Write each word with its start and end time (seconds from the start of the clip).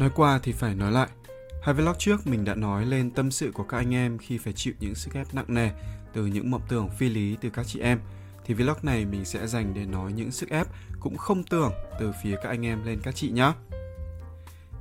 Nói 0.00 0.10
qua 0.14 0.40
thì 0.42 0.52
phải 0.52 0.74
nói 0.74 0.92
lại. 0.92 1.08
Hai 1.62 1.74
vlog 1.74 1.94
trước 1.98 2.26
mình 2.26 2.44
đã 2.44 2.54
nói 2.54 2.86
lên 2.86 3.10
tâm 3.10 3.30
sự 3.30 3.50
của 3.54 3.64
các 3.64 3.76
anh 3.76 3.94
em 3.94 4.18
khi 4.18 4.38
phải 4.38 4.52
chịu 4.52 4.74
những 4.80 4.94
sức 4.94 5.14
ép 5.14 5.34
nặng 5.34 5.44
nề 5.48 5.70
từ 6.12 6.26
những 6.26 6.50
mộng 6.50 6.62
tưởng 6.68 6.88
phi 6.98 7.08
lý 7.08 7.36
từ 7.40 7.50
các 7.50 7.66
chị 7.66 7.80
em. 7.80 8.00
Thì 8.44 8.54
vlog 8.54 8.76
này 8.82 9.04
mình 9.04 9.24
sẽ 9.24 9.46
dành 9.46 9.74
để 9.74 9.86
nói 9.86 10.12
những 10.12 10.30
sức 10.30 10.50
ép 10.50 10.66
cũng 11.00 11.16
không 11.16 11.44
tưởng 11.44 11.72
từ 12.00 12.12
phía 12.22 12.36
các 12.42 12.48
anh 12.48 12.66
em 12.66 12.84
lên 12.84 13.00
các 13.02 13.14
chị 13.14 13.30
nhé. 13.30 13.52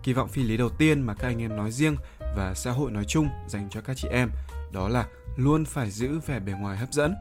Kỳ 0.04 0.14
vọng 0.14 0.30
phi 0.30 0.44
lý 0.44 0.58
đầu 0.58 0.70
tiên 0.70 1.02
mà 1.02 1.14
các 1.14 1.28
anh 1.28 1.42
em 1.42 1.58
nói 1.58 1.72
riêng 1.72 1.96
và 2.20 2.54
xã 2.54 2.72
hội 2.72 2.92
nói 2.92 3.06
chung 3.08 3.30
dành 3.48 3.70
cho 3.70 3.82
các 3.82 3.98
chị 3.98 4.08
em 4.12 4.30
đó 4.72 4.88
là 4.88 5.08
luôn 5.38 5.66
phải 5.66 5.92
giữ 5.92 6.20
vẻ 6.20 6.40
bề 6.40 6.52
ngoài 6.52 6.78
hấp 6.78 6.94
dẫn. 6.94 7.16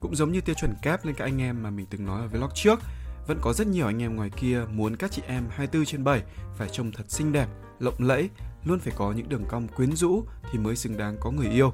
Cũng 0.00 0.16
giống 0.16 0.32
như 0.32 0.40
tiêu 0.40 0.54
chuẩn 0.54 0.74
kép 0.82 1.04
lên 1.04 1.14
các 1.14 1.24
anh 1.24 1.42
em 1.42 1.62
mà 1.62 1.70
mình 1.70 1.86
từng 1.90 2.06
nói 2.06 2.20
ở 2.20 2.28
vlog 2.28 2.50
trước, 2.54 2.80
vẫn 3.26 3.38
có 3.40 3.52
rất 3.52 3.66
nhiều 3.66 3.86
anh 3.86 4.02
em 4.02 4.16
ngoài 4.16 4.30
kia 4.30 4.64
muốn 4.72 4.96
các 4.96 5.10
chị 5.10 5.22
em 5.26 5.44
24 5.50 5.84
trên 5.84 6.04
7 6.04 6.22
phải 6.56 6.68
trông 6.68 6.92
thật 6.92 7.04
xinh 7.08 7.32
đẹp, 7.32 7.46
lộng 7.78 7.94
lẫy, 7.98 8.30
luôn 8.64 8.78
phải 8.78 8.92
có 8.96 9.12
những 9.12 9.28
đường 9.28 9.44
cong 9.48 9.68
quyến 9.68 9.96
rũ 9.96 10.24
thì 10.52 10.58
mới 10.58 10.76
xứng 10.76 10.96
đáng 10.96 11.16
có 11.20 11.30
người 11.30 11.48
yêu. 11.48 11.70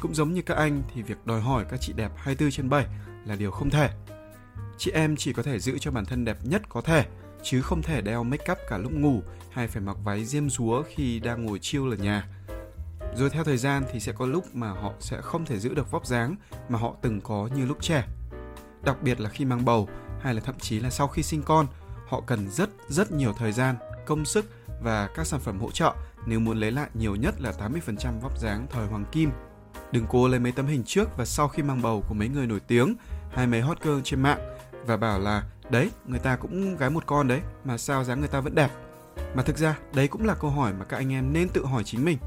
Cũng 0.00 0.14
giống 0.14 0.32
như 0.32 0.42
các 0.42 0.56
anh 0.56 0.82
thì 0.94 1.02
việc 1.02 1.26
đòi 1.26 1.40
hỏi 1.40 1.64
các 1.70 1.80
chị 1.80 1.92
đẹp 1.96 2.12
24 2.16 2.50
trên 2.50 2.68
7 2.68 2.86
là 3.26 3.36
điều 3.36 3.50
không 3.50 3.70
thể. 3.70 3.90
Chị 4.78 4.90
em 4.90 5.16
chỉ 5.16 5.32
có 5.32 5.42
thể 5.42 5.58
giữ 5.58 5.78
cho 5.78 5.90
bản 5.90 6.04
thân 6.04 6.24
đẹp 6.24 6.38
nhất 6.44 6.62
có 6.68 6.80
thể, 6.80 7.06
chứ 7.42 7.62
không 7.62 7.82
thể 7.82 8.00
đeo 8.00 8.24
make 8.24 8.52
up 8.52 8.58
cả 8.68 8.78
lúc 8.78 8.92
ngủ 8.92 9.22
hay 9.50 9.68
phải 9.68 9.82
mặc 9.82 9.96
váy 10.04 10.24
diêm 10.24 10.50
rúa 10.50 10.82
khi 10.82 11.20
đang 11.20 11.44
ngồi 11.44 11.58
chiêu 11.58 11.90
ở 11.90 11.96
nhà. 11.96 12.28
Rồi 13.16 13.30
theo 13.30 13.44
thời 13.44 13.56
gian 13.56 13.84
thì 13.92 14.00
sẽ 14.00 14.12
có 14.12 14.26
lúc 14.26 14.54
mà 14.54 14.70
họ 14.70 14.92
sẽ 15.00 15.20
không 15.20 15.44
thể 15.44 15.58
giữ 15.58 15.74
được 15.74 15.90
vóc 15.90 16.06
dáng 16.06 16.36
mà 16.68 16.78
họ 16.78 16.94
từng 17.02 17.20
có 17.20 17.48
như 17.56 17.66
lúc 17.66 17.82
trẻ. 17.82 18.04
Đặc 18.84 19.02
biệt 19.02 19.20
là 19.20 19.30
khi 19.30 19.44
mang 19.44 19.64
bầu 19.64 19.88
hay 20.20 20.34
là 20.34 20.40
thậm 20.40 20.58
chí 20.58 20.80
là 20.80 20.90
sau 20.90 21.08
khi 21.08 21.22
sinh 21.22 21.42
con, 21.42 21.66
họ 22.08 22.20
cần 22.26 22.50
rất 22.50 22.70
rất 22.88 23.12
nhiều 23.12 23.32
thời 23.38 23.52
gian, 23.52 23.76
công 24.06 24.24
sức 24.24 24.46
và 24.82 25.08
các 25.14 25.26
sản 25.26 25.40
phẩm 25.40 25.60
hỗ 25.60 25.70
trợ 25.70 25.94
nếu 26.26 26.40
muốn 26.40 26.60
lấy 26.60 26.70
lại 26.70 26.88
nhiều 26.94 27.16
nhất 27.16 27.40
là 27.40 27.52
80% 27.52 28.20
vóc 28.20 28.38
dáng 28.38 28.66
thời 28.70 28.86
hoàng 28.86 29.04
kim. 29.12 29.30
Đừng 29.92 30.06
cố 30.08 30.28
lấy 30.28 30.40
mấy 30.40 30.52
tấm 30.52 30.66
hình 30.66 30.82
trước 30.86 31.16
và 31.16 31.24
sau 31.24 31.48
khi 31.48 31.62
mang 31.62 31.82
bầu 31.82 32.04
của 32.08 32.14
mấy 32.14 32.28
người 32.28 32.46
nổi 32.46 32.60
tiếng 32.60 32.94
hay 33.30 33.46
mấy 33.46 33.60
hot 33.60 33.80
girl 33.80 34.00
trên 34.04 34.22
mạng 34.22 34.56
và 34.86 34.96
bảo 34.96 35.18
là 35.18 35.44
đấy, 35.70 35.90
người 36.06 36.18
ta 36.18 36.36
cũng 36.36 36.76
gái 36.76 36.90
một 36.90 37.06
con 37.06 37.28
đấy 37.28 37.40
mà 37.64 37.78
sao 37.78 38.04
dáng 38.04 38.20
người 38.20 38.28
ta 38.28 38.40
vẫn 38.40 38.54
đẹp. 38.54 38.70
Mà 39.34 39.42
thực 39.42 39.58
ra 39.58 39.78
đấy 39.94 40.08
cũng 40.08 40.26
là 40.26 40.34
câu 40.34 40.50
hỏi 40.50 40.72
mà 40.72 40.84
các 40.84 40.96
anh 40.96 41.12
em 41.12 41.32
nên 41.32 41.48
tự 41.48 41.64
hỏi 41.66 41.84
chính 41.84 42.04
mình. 42.04 42.18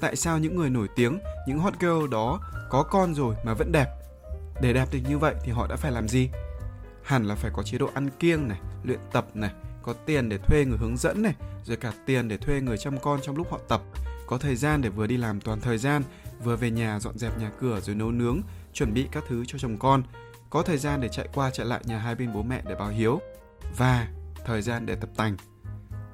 Tại 0.00 0.16
sao 0.16 0.38
những 0.38 0.56
người 0.56 0.70
nổi 0.70 0.88
tiếng, 0.96 1.18
những 1.48 1.58
hot 1.58 1.74
girl 1.80 2.08
đó 2.10 2.40
có 2.70 2.82
con 2.82 3.14
rồi 3.14 3.34
mà 3.44 3.54
vẫn 3.54 3.72
đẹp? 3.72 3.86
Để 4.62 4.72
đẹp 4.72 4.88
được 4.92 4.98
như 5.08 5.18
vậy 5.18 5.34
thì 5.44 5.52
họ 5.52 5.66
đã 5.66 5.76
phải 5.76 5.92
làm 5.92 6.08
gì? 6.08 6.30
Hẳn 7.06 7.24
là 7.24 7.34
phải 7.34 7.50
có 7.54 7.62
chế 7.62 7.78
độ 7.78 7.90
ăn 7.94 8.10
kiêng 8.10 8.48
này, 8.48 8.58
luyện 8.84 8.98
tập 9.12 9.26
này, 9.34 9.50
có 9.82 9.92
tiền 9.92 10.28
để 10.28 10.38
thuê 10.38 10.64
người 10.64 10.78
hướng 10.78 10.96
dẫn 10.96 11.22
này, 11.22 11.34
rồi 11.64 11.76
cả 11.76 11.92
tiền 12.06 12.28
để 12.28 12.36
thuê 12.36 12.60
người 12.60 12.78
chăm 12.78 12.98
con 12.98 13.20
trong 13.22 13.36
lúc 13.36 13.50
họ 13.50 13.58
tập, 13.68 13.82
có 14.26 14.38
thời 14.38 14.56
gian 14.56 14.82
để 14.82 14.88
vừa 14.88 15.06
đi 15.06 15.16
làm 15.16 15.40
toàn 15.40 15.60
thời 15.60 15.78
gian, 15.78 16.02
vừa 16.44 16.56
về 16.56 16.70
nhà 16.70 17.00
dọn 17.00 17.18
dẹp 17.18 17.38
nhà 17.38 17.50
cửa 17.60 17.80
rồi 17.80 17.94
nấu 17.94 18.10
nướng, 18.10 18.40
chuẩn 18.72 18.94
bị 18.94 19.08
các 19.12 19.24
thứ 19.28 19.44
cho 19.44 19.58
chồng 19.58 19.76
con, 19.78 20.02
có 20.50 20.62
thời 20.62 20.78
gian 20.78 21.00
để 21.00 21.08
chạy 21.08 21.28
qua 21.34 21.50
chạy 21.50 21.66
lại 21.66 21.80
nhà 21.84 21.98
hai 21.98 22.14
bên 22.14 22.32
bố 22.34 22.42
mẹ 22.42 22.62
để 22.68 22.74
báo 22.74 22.88
hiếu 22.88 23.20
và 23.76 24.08
thời 24.44 24.62
gian 24.62 24.86
để 24.86 24.94
tập 24.94 25.10
tành. 25.16 25.36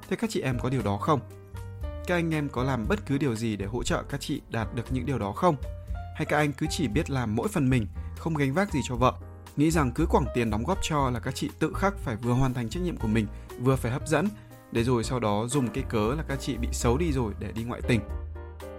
Thế 0.09 0.15
các 0.15 0.29
chị 0.29 0.41
em 0.41 0.59
có 0.59 0.69
điều 0.69 0.81
đó 0.81 0.97
không? 0.97 1.19
Các 2.07 2.15
anh 2.15 2.33
em 2.33 2.49
có 2.49 2.63
làm 2.63 2.85
bất 2.89 3.05
cứ 3.05 3.17
điều 3.17 3.35
gì 3.35 3.55
để 3.55 3.65
hỗ 3.65 3.83
trợ 3.83 4.03
các 4.09 4.21
chị 4.21 4.41
đạt 4.49 4.75
được 4.75 4.85
những 4.89 5.05
điều 5.05 5.19
đó 5.19 5.31
không? 5.31 5.55
Hay 6.15 6.25
các 6.25 6.37
anh 6.37 6.53
cứ 6.53 6.65
chỉ 6.69 6.87
biết 6.87 7.09
làm 7.09 7.35
mỗi 7.35 7.47
phần 7.47 7.69
mình, 7.69 7.87
không 8.17 8.35
gánh 8.35 8.53
vác 8.53 8.73
gì 8.73 8.79
cho 8.83 8.95
vợ, 8.95 9.13
nghĩ 9.57 9.71
rằng 9.71 9.91
cứ 9.91 10.05
quẳng 10.05 10.25
tiền 10.33 10.49
đóng 10.49 10.63
góp 10.63 10.77
cho 10.81 11.09
là 11.09 11.19
các 11.19 11.35
chị 11.35 11.49
tự 11.59 11.73
khắc 11.73 11.97
phải 11.97 12.15
vừa 12.15 12.33
hoàn 12.33 12.53
thành 12.53 12.69
trách 12.69 12.83
nhiệm 12.83 12.97
của 12.97 13.07
mình, 13.07 13.27
vừa 13.59 13.75
phải 13.75 13.91
hấp 13.91 14.07
dẫn, 14.07 14.27
để 14.71 14.83
rồi 14.83 15.03
sau 15.03 15.19
đó 15.19 15.47
dùng 15.47 15.67
cái 15.67 15.83
cớ 15.89 16.13
là 16.17 16.23
các 16.27 16.39
chị 16.39 16.57
bị 16.57 16.67
xấu 16.71 16.97
đi 16.97 17.11
rồi 17.11 17.33
để 17.39 17.51
đi 17.51 17.63
ngoại 17.63 17.81
tình. 17.87 18.01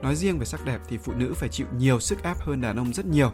Nói 0.03 0.17
riêng 0.17 0.39
về 0.39 0.45
sắc 0.45 0.65
đẹp 0.65 0.81
thì 0.89 0.99
phụ 0.99 1.13
nữ 1.13 1.35
phải 1.37 1.49
chịu 1.49 1.67
nhiều 1.79 2.01
sức 2.01 2.23
ép 2.23 2.41
hơn 2.41 2.61
đàn 2.61 2.77
ông 2.77 2.93
rất 2.93 3.07
nhiều, 3.07 3.31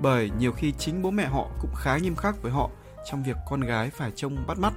bởi 0.00 0.30
nhiều 0.38 0.52
khi 0.52 0.72
chính 0.72 1.02
bố 1.02 1.10
mẹ 1.10 1.26
họ 1.26 1.48
cũng 1.60 1.74
khá 1.74 1.96
nghiêm 1.96 2.16
khắc 2.16 2.42
với 2.42 2.52
họ 2.52 2.70
trong 3.10 3.22
việc 3.22 3.36
con 3.50 3.60
gái 3.60 3.90
phải 3.90 4.12
trông 4.16 4.46
bắt 4.46 4.58
mắt. 4.58 4.72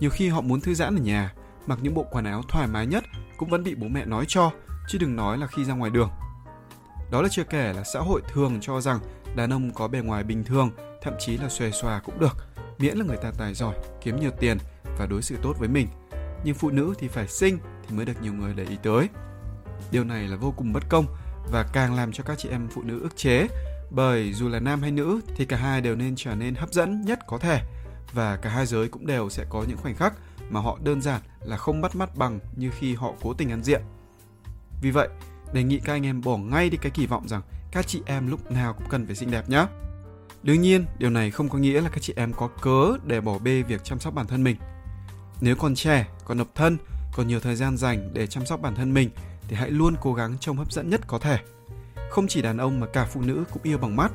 Nhiều 0.00 0.10
khi 0.10 0.28
họ 0.28 0.40
muốn 0.40 0.60
thư 0.60 0.74
giãn 0.74 0.96
ở 0.96 1.02
nhà, 1.02 1.32
mặc 1.66 1.78
những 1.82 1.94
bộ 1.94 2.06
quần 2.10 2.24
áo 2.24 2.42
thoải 2.48 2.66
mái 2.66 2.86
nhất 2.86 3.04
cũng 3.36 3.48
vẫn 3.48 3.64
bị 3.64 3.74
bố 3.74 3.88
mẹ 3.88 4.04
nói 4.04 4.24
cho, 4.28 4.50
chứ 4.88 4.98
đừng 4.98 5.16
nói 5.16 5.38
là 5.38 5.46
khi 5.46 5.64
ra 5.64 5.74
ngoài 5.74 5.90
đường. 5.90 6.10
Đó 7.10 7.22
là 7.22 7.28
chưa 7.28 7.44
kể 7.44 7.72
là 7.72 7.84
xã 7.84 8.00
hội 8.00 8.22
thường 8.32 8.58
cho 8.60 8.80
rằng 8.80 8.98
đàn 9.36 9.52
ông 9.52 9.70
có 9.74 9.88
bề 9.88 10.00
ngoài 10.00 10.24
bình 10.24 10.44
thường, 10.44 10.70
thậm 11.02 11.14
chí 11.18 11.36
là 11.36 11.48
xòe 11.48 11.70
xòa 11.70 12.00
cũng 12.00 12.18
được, 12.18 12.36
miễn 12.78 12.96
là 12.96 13.04
người 13.04 13.16
ta 13.16 13.32
tài 13.38 13.54
giỏi, 13.54 13.74
kiếm 14.00 14.20
nhiều 14.20 14.30
tiền 14.40 14.58
và 14.98 15.06
đối 15.06 15.22
xử 15.22 15.36
tốt 15.42 15.56
với 15.58 15.68
mình. 15.68 15.88
Nhưng 16.44 16.54
phụ 16.54 16.70
nữ 16.70 16.94
thì 16.98 17.08
phải 17.08 17.28
sinh 17.28 17.58
thì 17.88 17.96
mới 17.96 18.06
được 18.06 18.22
nhiều 18.22 18.32
người 18.32 18.54
để 18.54 18.64
ý 18.64 18.76
tới. 18.82 19.08
Điều 19.90 20.04
này 20.04 20.28
là 20.28 20.36
vô 20.36 20.54
cùng 20.56 20.72
bất 20.72 20.82
công 20.88 21.06
và 21.52 21.66
càng 21.72 21.94
làm 21.94 22.12
cho 22.12 22.24
các 22.24 22.38
chị 22.38 22.48
em 22.48 22.68
phụ 22.68 22.82
nữ 22.82 23.00
ức 23.00 23.16
chế 23.16 23.48
bởi 23.90 24.32
dù 24.32 24.48
là 24.48 24.60
nam 24.60 24.82
hay 24.82 24.90
nữ 24.90 25.20
thì 25.36 25.44
cả 25.44 25.56
hai 25.56 25.80
đều 25.80 25.96
nên 25.96 26.14
trở 26.16 26.34
nên 26.34 26.54
hấp 26.54 26.72
dẫn 26.72 27.02
nhất 27.02 27.18
có 27.26 27.38
thể 27.38 27.60
và 28.12 28.36
cả 28.36 28.50
hai 28.50 28.66
giới 28.66 28.88
cũng 28.88 29.06
đều 29.06 29.30
sẽ 29.30 29.44
có 29.48 29.64
những 29.68 29.76
khoảnh 29.76 29.94
khắc 29.94 30.14
mà 30.50 30.60
họ 30.60 30.78
đơn 30.82 31.02
giản 31.02 31.20
là 31.40 31.56
không 31.56 31.80
bắt 31.80 31.96
mắt 31.96 32.16
bằng 32.16 32.38
như 32.56 32.70
khi 32.78 32.94
họ 32.94 33.12
cố 33.22 33.34
tình 33.34 33.50
ăn 33.50 33.62
diện. 33.62 33.82
Vì 34.82 34.90
vậy, 34.90 35.08
đề 35.52 35.62
nghị 35.62 35.80
các 35.84 35.92
anh 35.92 36.06
em 36.06 36.20
bỏ 36.20 36.36
ngay 36.36 36.70
đi 36.70 36.78
cái 36.82 36.90
kỳ 36.90 37.06
vọng 37.06 37.28
rằng 37.28 37.42
các 37.72 37.86
chị 37.86 38.02
em 38.06 38.30
lúc 38.30 38.50
nào 38.50 38.72
cũng 38.72 38.88
cần 38.88 39.06
phải 39.06 39.16
xinh 39.16 39.30
đẹp 39.30 39.48
nhé. 39.48 39.66
Đương 40.42 40.60
nhiên, 40.60 40.84
điều 40.98 41.10
này 41.10 41.30
không 41.30 41.48
có 41.48 41.58
nghĩa 41.58 41.80
là 41.80 41.88
các 41.88 42.02
chị 42.02 42.12
em 42.16 42.32
có 42.32 42.48
cớ 42.62 42.96
để 43.06 43.20
bỏ 43.20 43.38
bê 43.38 43.62
việc 43.62 43.84
chăm 43.84 44.00
sóc 44.00 44.14
bản 44.14 44.26
thân 44.26 44.44
mình. 44.44 44.56
Nếu 45.40 45.56
còn 45.56 45.74
trẻ, 45.74 46.06
còn 46.24 46.38
độc 46.38 46.48
thân, 46.54 46.78
còn 47.12 47.28
nhiều 47.28 47.40
thời 47.40 47.56
gian 47.56 47.76
dành 47.76 48.10
để 48.12 48.26
chăm 48.26 48.46
sóc 48.46 48.60
bản 48.60 48.74
thân 48.74 48.94
mình 48.94 49.10
thì 49.48 49.56
hãy 49.56 49.70
luôn 49.70 49.94
cố 50.00 50.14
gắng 50.14 50.36
trông 50.40 50.56
hấp 50.56 50.72
dẫn 50.72 50.90
nhất 50.90 51.00
có 51.06 51.18
thể. 51.18 51.38
Không 52.10 52.26
chỉ 52.28 52.42
đàn 52.42 52.56
ông 52.56 52.80
mà 52.80 52.86
cả 52.86 53.04
phụ 53.04 53.22
nữ 53.22 53.44
cũng 53.52 53.62
yêu 53.62 53.78
bằng 53.78 53.96
mắt. 53.96 54.12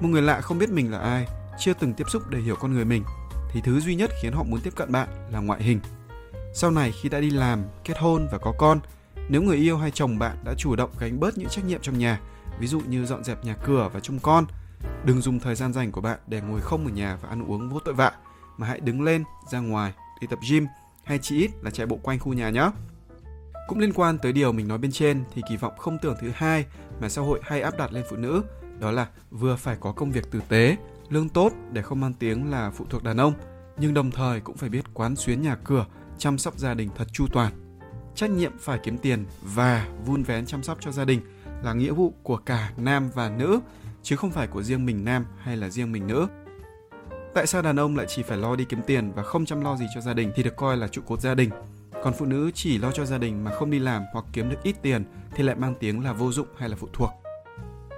Một 0.00 0.08
người 0.08 0.22
lạ 0.22 0.40
không 0.40 0.58
biết 0.58 0.70
mình 0.70 0.92
là 0.92 0.98
ai, 0.98 1.26
chưa 1.58 1.72
từng 1.74 1.94
tiếp 1.94 2.04
xúc 2.10 2.22
để 2.30 2.38
hiểu 2.38 2.56
con 2.56 2.74
người 2.74 2.84
mình 2.84 3.04
thì 3.52 3.60
thứ 3.64 3.80
duy 3.80 3.94
nhất 3.94 4.10
khiến 4.22 4.32
họ 4.32 4.42
muốn 4.42 4.60
tiếp 4.60 4.72
cận 4.76 4.92
bạn 4.92 5.08
là 5.32 5.40
ngoại 5.40 5.62
hình. 5.62 5.80
Sau 6.54 6.70
này 6.70 6.92
khi 6.92 7.08
đã 7.08 7.20
đi 7.20 7.30
làm, 7.30 7.64
kết 7.84 7.98
hôn 7.98 8.28
và 8.32 8.38
có 8.38 8.54
con, 8.58 8.80
nếu 9.28 9.42
người 9.42 9.56
yêu 9.56 9.78
hay 9.78 9.90
chồng 9.90 10.18
bạn 10.18 10.36
đã 10.44 10.54
chủ 10.58 10.76
động 10.76 10.90
gánh 10.98 11.20
bớt 11.20 11.38
những 11.38 11.48
trách 11.48 11.64
nhiệm 11.64 11.80
trong 11.82 11.98
nhà, 11.98 12.20
ví 12.62 12.68
dụ 12.68 12.80
như 12.80 13.06
dọn 13.06 13.24
dẹp 13.24 13.44
nhà 13.44 13.54
cửa 13.64 13.90
và 13.92 14.00
trông 14.00 14.18
con, 14.18 14.46
đừng 15.04 15.20
dùng 15.20 15.40
thời 15.40 15.54
gian 15.54 15.72
rảnh 15.72 15.92
của 15.92 16.00
bạn 16.00 16.18
để 16.26 16.40
ngồi 16.40 16.60
không 16.60 16.86
ở 16.86 16.90
nhà 16.92 17.18
và 17.22 17.28
ăn 17.28 17.50
uống 17.50 17.68
vô 17.68 17.78
tội 17.84 17.94
vạ, 17.94 18.12
mà 18.56 18.66
hãy 18.66 18.80
đứng 18.80 19.02
lên, 19.02 19.24
ra 19.50 19.60
ngoài, 19.60 19.92
đi 20.20 20.26
tập 20.30 20.38
gym 20.50 20.66
hay 21.04 21.18
chỉ 21.22 21.38
ít 21.38 21.50
là 21.62 21.70
chạy 21.70 21.86
bộ 21.86 21.98
quanh 22.02 22.18
khu 22.18 22.32
nhà 22.32 22.50
nhé. 22.50 22.70
Cũng 23.68 23.78
liên 23.78 23.92
quan 23.92 24.18
tới 24.18 24.32
điều 24.32 24.52
mình 24.52 24.68
nói 24.68 24.78
bên 24.78 24.92
trên 24.92 25.24
thì 25.34 25.42
kỳ 25.48 25.56
vọng 25.56 25.72
không 25.78 25.98
tưởng 26.02 26.16
thứ 26.20 26.30
hai 26.34 26.66
mà 27.00 27.08
xã 27.08 27.22
hội 27.22 27.40
hay 27.42 27.60
áp 27.60 27.78
đặt 27.78 27.92
lên 27.92 28.04
phụ 28.10 28.16
nữ 28.16 28.42
đó 28.78 28.90
là 28.90 29.08
vừa 29.30 29.56
phải 29.56 29.76
có 29.80 29.92
công 29.92 30.10
việc 30.10 30.30
tử 30.30 30.40
tế, 30.48 30.76
lương 31.08 31.28
tốt 31.28 31.52
để 31.72 31.82
không 31.82 32.00
mang 32.00 32.14
tiếng 32.14 32.50
là 32.50 32.70
phụ 32.70 32.84
thuộc 32.90 33.02
đàn 33.02 33.16
ông, 33.16 33.34
nhưng 33.78 33.94
đồng 33.94 34.10
thời 34.10 34.40
cũng 34.40 34.56
phải 34.56 34.68
biết 34.68 34.84
quán 34.94 35.16
xuyến 35.16 35.42
nhà 35.42 35.56
cửa, 35.64 35.86
chăm 36.18 36.38
sóc 36.38 36.58
gia 36.58 36.74
đình 36.74 36.90
thật 36.96 37.08
chu 37.12 37.26
toàn. 37.32 37.52
Trách 38.14 38.30
nhiệm 38.30 38.52
phải 38.58 38.78
kiếm 38.82 38.98
tiền 38.98 39.26
và 39.42 39.88
vun 40.04 40.22
vén 40.22 40.46
chăm 40.46 40.62
sóc 40.62 40.78
cho 40.80 40.92
gia 40.92 41.04
đình 41.04 41.20
là 41.62 41.72
nghĩa 41.72 41.92
vụ 41.92 42.14
của 42.22 42.36
cả 42.36 42.72
nam 42.76 43.10
và 43.14 43.30
nữ, 43.30 43.60
chứ 44.02 44.16
không 44.16 44.30
phải 44.30 44.46
của 44.46 44.62
riêng 44.62 44.86
mình 44.86 45.04
nam 45.04 45.26
hay 45.38 45.56
là 45.56 45.68
riêng 45.68 45.92
mình 45.92 46.06
nữ. 46.06 46.26
Tại 47.34 47.46
sao 47.46 47.62
đàn 47.62 47.80
ông 47.80 47.96
lại 47.96 48.06
chỉ 48.08 48.22
phải 48.22 48.38
lo 48.38 48.56
đi 48.56 48.64
kiếm 48.64 48.80
tiền 48.86 49.12
và 49.12 49.22
không 49.22 49.44
chăm 49.44 49.60
lo 49.60 49.76
gì 49.76 49.86
cho 49.94 50.00
gia 50.00 50.14
đình 50.14 50.32
thì 50.34 50.42
được 50.42 50.56
coi 50.56 50.76
là 50.76 50.88
trụ 50.88 51.02
cột 51.06 51.20
gia 51.20 51.34
đình? 51.34 51.50
Còn 52.02 52.12
phụ 52.12 52.26
nữ 52.26 52.50
chỉ 52.54 52.78
lo 52.78 52.92
cho 52.92 53.04
gia 53.04 53.18
đình 53.18 53.44
mà 53.44 53.50
không 53.50 53.70
đi 53.70 53.78
làm 53.78 54.02
hoặc 54.12 54.24
kiếm 54.32 54.50
được 54.50 54.62
ít 54.62 54.76
tiền 54.82 55.04
thì 55.34 55.42
lại 55.42 55.56
mang 55.56 55.74
tiếng 55.80 56.04
là 56.04 56.12
vô 56.12 56.32
dụng 56.32 56.46
hay 56.58 56.68
là 56.68 56.76
phụ 56.76 56.88
thuộc. 56.92 57.10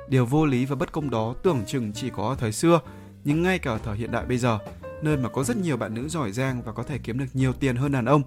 Điều 0.08 0.26
vô 0.26 0.46
lý 0.46 0.64
và 0.64 0.76
bất 0.76 0.92
công 0.92 1.10
đó 1.10 1.34
tưởng 1.42 1.62
chừng 1.66 1.92
chỉ 1.92 2.10
có 2.10 2.28
ở 2.28 2.36
thời 2.38 2.52
xưa, 2.52 2.80
nhưng 3.24 3.42
ngay 3.42 3.58
cả 3.58 3.70
ở 3.70 3.78
thời 3.84 3.96
hiện 3.96 4.10
đại 4.10 4.24
bây 4.26 4.38
giờ, 4.38 4.58
nơi 5.02 5.16
mà 5.16 5.28
có 5.28 5.44
rất 5.44 5.56
nhiều 5.56 5.76
bạn 5.76 5.94
nữ 5.94 6.08
giỏi 6.08 6.32
giang 6.32 6.62
và 6.62 6.72
có 6.72 6.82
thể 6.82 6.98
kiếm 6.98 7.18
được 7.18 7.26
nhiều 7.32 7.52
tiền 7.52 7.76
hơn 7.76 7.92
đàn 7.92 8.04
ông, 8.04 8.22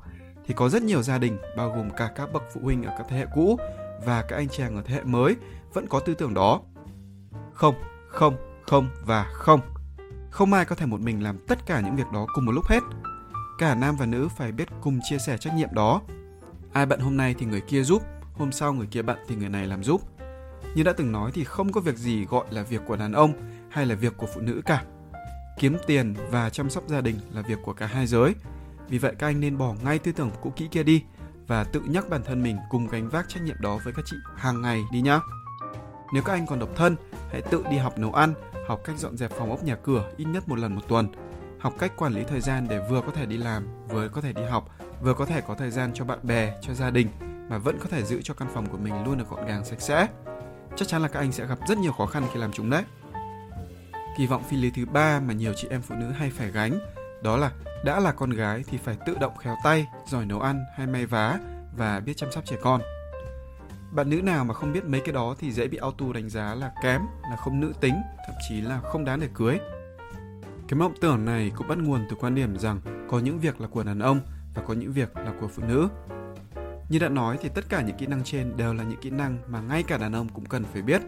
thì 0.45 0.53
có 0.53 0.69
rất 0.69 0.83
nhiều 0.83 1.01
gia 1.01 1.17
đình, 1.17 1.38
bao 1.57 1.69
gồm 1.69 1.89
cả 1.89 2.12
các 2.15 2.33
bậc 2.33 2.44
phụ 2.53 2.62
huynh 2.63 2.83
ở 2.83 2.95
các 2.97 3.07
thế 3.09 3.17
hệ 3.17 3.25
cũ 3.35 3.59
và 4.05 4.21
các 4.21 4.35
anh 4.35 4.49
chàng 4.49 4.75
ở 4.75 4.81
thế 4.85 4.95
hệ 4.95 5.03
mới 5.03 5.35
vẫn 5.73 5.88
có 5.88 5.99
tư 5.99 6.13
tưởng 6.13 6.33
đó. 6.33 6.61
Không, 7.53 7.75
không, 8.07 8.35
không 8.61 8.89
và 9.05 9.23
không. 9.33 9.61
Không 10.31 10.53
ai 10.53 10.65
có 10.65 10.75
thể 10.75 10.85
một 10.85 11.01
mình 11.01 11.23
làm 11.23 11.38
tất 11.47 11.65
cả 11.65 11.81
những 11.81 11.95
việc 11.95 12.11
đó 12.13 12.27
cùng 12.33 12.45
một 12.45 12.51
lúc 12.51 12.67
hết. 12.67 12.83
Cả 13.57 13.75
nam 13.75 13.95
và 13.95 14.05
nữ 14.05 14.27
phải 14.38 14.51
biết 14.51 14.67
cùng 14.81 14.99
chia 15.09 15.17
sẻ 15.17 15.38
trách 15.38 15.53
nhiệm 15.53 15.73
đó. 15.73 16.01
Ai 16.73 16.85
bận 16.85 16.99
hôm 16.99 17.17
nay 17.17 17.35
thì 17.39 17.45
người 17.45 17.61
kia 17.61 17.83
giúp, 17.83 18.03
hôm 18.33 18.51
sau 18.51 18.73
người 18.73 18.88
kia 18.88 19.01
bận 19.01 19.17
thì 19.27 19.35
người 19.35 19.49
này 19.49 19.67
làm 19.67 19.83
giúp. 19.83 20.01
Như 20.75 20.83
đã 20.83 20.93
từng 20.93 21.11
nói 21.11 21.31
thì 21.33 21.43
không 21.43 21.71
có 21.71 21.81
việc 21.81 21.97
gì 21.97 22.25
gọi 22.25 22.45
là 22.50 22.63
việc 22.63 22.81
của 22.88 22.95
đàn 22.95 23.11
ông 23.11 23.33
hay 23.69 23.85
là 23.85 23.95
việc 23.95 24.17
của 24.17 24.27
phụ 24.35 24.41
nữ 24.41 24.61
cả. 24.65 24.83
Kiếm 25.59 25.77
tiền 25.88 26.15
và 26.31 26.50
chăm 26.50 26.69
sóc 26.69 26.83
gia 26.88 27.01
đình 27.01 27.15
là 27.33 27.41
việc 27.41 27.59
của 27.63 27.73
cả 27.73 27.85
hai 27.85 28.07
giới. 28.07 28.35
Vì 28.89 28.97
vậy 28.97 29.15
các 29.19 29.27
anh 29.27 29.39
nên 29.39 29.57
bỏ 29.57 29.73
ngay 29.83 30.00
tư 30.00 30.11
tưởng 30.11 30.31
cũ 30.41 30.53
kỹ 30.55 30.67
kia 30.71 30.83
đi 30.83 31.03
và 31.47 31.63
tự 31.63 31.81
nhắc 31.81 32.09
bản 32.09 32.23
thân 32.23 32.44
mình 32.44 32.57
cùng 32.69 32.88
gánh 32.88 33.09
vác 33.09 33.29
trách 33.29 33.44
nhiệm 33.44 33.61
đó 33.61 33.79
với 33.83 33.94
các 33.94 34.05
chị 34.05 34.17
hàng 34.35 34.61
ngày 34.61 34.83
đi 34.91 35.01
nhá. 35.01 35.19
Nếu 36.13 36.23
các 36.23 36.33
anh 36.33 36.47
còn 36.47 36.59
độc 36.59 36.69
thân, 36.75 36.95
hãy 37.31 37.41
tự 37.41 37.63
đi 37.71 37.77
học 37.77 37.97
nấu 37.97 38.13
ăn, 38.13 38.33
học 38.67 38.81
cách 38.83 38.97
dọn 38.97 39.17
dẹp 39.17 39.31
phòng 39.31 39.49
ốc 39.49 39.63
nhà 39.63 39.75
cửa 39.83 40.11
ít 40.17 40.25
nhất 40.25 40.49
một 40.49 40.59
lần 40.59 40.75
một 40.75 40.81
tuần, 40.88 41.07
học 41.59 41.73
cách 41.79 41.91
quản 41.97 42.13
lý 42.13 42.23
thời 42.23 42.41
gian 42.41 42.67
để 42.69 42.88
vừa 42.89 43.01
có 43.01 43.11
thể 43.11 43.25
đi 43.25 43.38
làm, 43.38 43.88
vừa 43.88 44.09
có 44.09 44.21
thể 44.21 44.33
đi 44.33 44.44
học 44.44 44.69
vừa 45.01 45.13
có 45.13 45.25
thể 45.25 45.41
có 45.41 45.55
thời 45.55 45.71
gian 45.71 45.91
cho 45.94 46.05
bạn 46.05 46.19
bè, 46.23 46.53
cho 46.61 46.73
gia 46.73 46.89
đình 46.89 47.07
mà 47.50 47.57
vẫn 47.57 47.77
có 47.79 47.85
thể 47.89 48.03
giữ 48.03 48.21
cho 48.23 48.33
căn 48.33 48.47
phòng 48.53 48.65
của 48.65 48.77
mình 48.77 49.03
luôn 49.05 49.17
được 49.17 49.29
gọn 49.29 49.45
gàng 49.45 49.65
sạch 49.65 49.81
sẽ. 49.81 50.07
Chắc 50.75 50.88
chắn 50.88 51.01
là 51.01 51.07
các 51.07 51.19
anh 51.19 51.31
sẽ 51.31 51.45
gặp 51.45 51.59
rất 51.67 51.77
nhiều 51.77 51.91
khó 51.91 52.05
khăn 52.05 52.23
khi 52.33 52.39
làm 52.39 52.51
chúng 52.51 52.69
đấy. 52.69 52.83
Kỳ 54.17 54.27
vọng 54.27 54.43
phi 54.50 54.57
lý 54.57 54.71
thứ 54.75 54.85
ba 54.85 55.19
mà 55.19 55.33
nhiều 55.33 55.53
chị 55.55 55.67
em 55.71 55.81
phụ 55.81 55.95
nữ 55.95 56.11
hay 56.11 56.29
phải 56.29 56.51
gánh 56.51 56.79
đó 57.23 57.37
là 57.37 57.51
đã 57.85 57.99
là 57.99 58.11
con 58.11 58.29
gái 58.29 58.63
thì 58.67 58.77
phải 58.77 58.97
tự 59.05 59.17
động 59.19 59.37
khéo 59.37 59.55
tay, 59.63 59.87
giỏi 60.07 60.25
nấu 60.25 60.39
ăn 60.39 60.65
hay 60.75 60.87
may 60.87 61.05
vá 61.05 61.39
và 61.77 61.99
biết 61.99 62.13
chăm 62.17 62.31
sóc 62.31 62.45
trẻ 62.45 62.55
con. 62.61 62.81
Bạn 63.91 64.09
nữ 64.09 64.21
nào 64.21 64.45
mà 64.45 64.53
không 64.53 64.73
biết 64.73 64.85
mấy 64.85 65.01
cái 65.05 65.13
đó 65.13 65.35
thì 65.39 65.51
dễ 65.51 65.67
bị 65.67 65.77
auto 65.77 66.05
đánh 66.13 66.29
giá 66.29 66.55
là 66.55 66.71
kém, 66.83 67.01
là 67.29 67.35
không 67.35 67.59
nữ 67.59 67.73
tính, 67.81 68.01
thậm 68.27 68.35
chí 68.49 68.61
là 68.61 68.79
không 68.79 69.05
đáng 69.05 69.19
để 69.19 69.27
cưới. 69.33 69.57
Cái 70.67 70.79
mộng 70.79 70.93
tưởng 71.01 71.25
này 71.25 71.51
cũng 71.55 71.67
bắt 71.67 71.77
nguồn 71.77 72.05
từ 72.09 72.15
quan 72.19 72.35
điểm 72.35 72.57
rằng 72.59 72.79
có 73.09 73.19
những 73.19 73.39
việc 73.39 73.61
là 73.61 73.67
của 73.67 73.83
đàn 73.83 73.99
ông 73.99 74.21
và 74.55 74.61
có 74.67 74.73
những 74.73 74.91
việc 74.91 75.17
là 75.17 75.33
của 75.41 75.47
phụ 75.47 75.63
nữ. 75.67 75.87
Như 76.89 76.99
đã 76.99 77.09
nói 77.09 77.37
thì 77.41 77.49
tất 77.49 77.65
cả 77.69 77.81
những 77.81 77.97
kỹ 77.97 78.05
năng 78.05 78.23
trên 78.23 78.57
đều 78.57 78.73
là 78.73 78.83
những 78.83 78.99
kỹ 79.01 79.09
năng 79.09 79.37
mà 79.47 79.61
ngay 79.61 79.83
cả 79.83 79.97
đàn 79.97 80.15
ông 80.15 80.29
cũng 80.29 80.45
cần 80.45 80.63
phải 80.73 80.81
biết. 80.81 81.01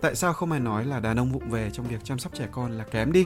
Tại 0.00 0.14
sao 0.14 0.32
không 0.32 0.52
ai 0.52 0.60
nói 0.60 0.84
là 0.84 1.00
đàn 1.00 1.18
ông 1.18 1.32
vụng 1.32 1.50
về 1.50 1.70
trong 1.70 1.86
việc 1.86 2.04
chăm 2.04 2.18
sóc 2.18 2.34
trẻ 2.34 2.48
con 2.52 2.72
là 2.72 2.84
kém 2.84 3.12
đi? 3.12 3.24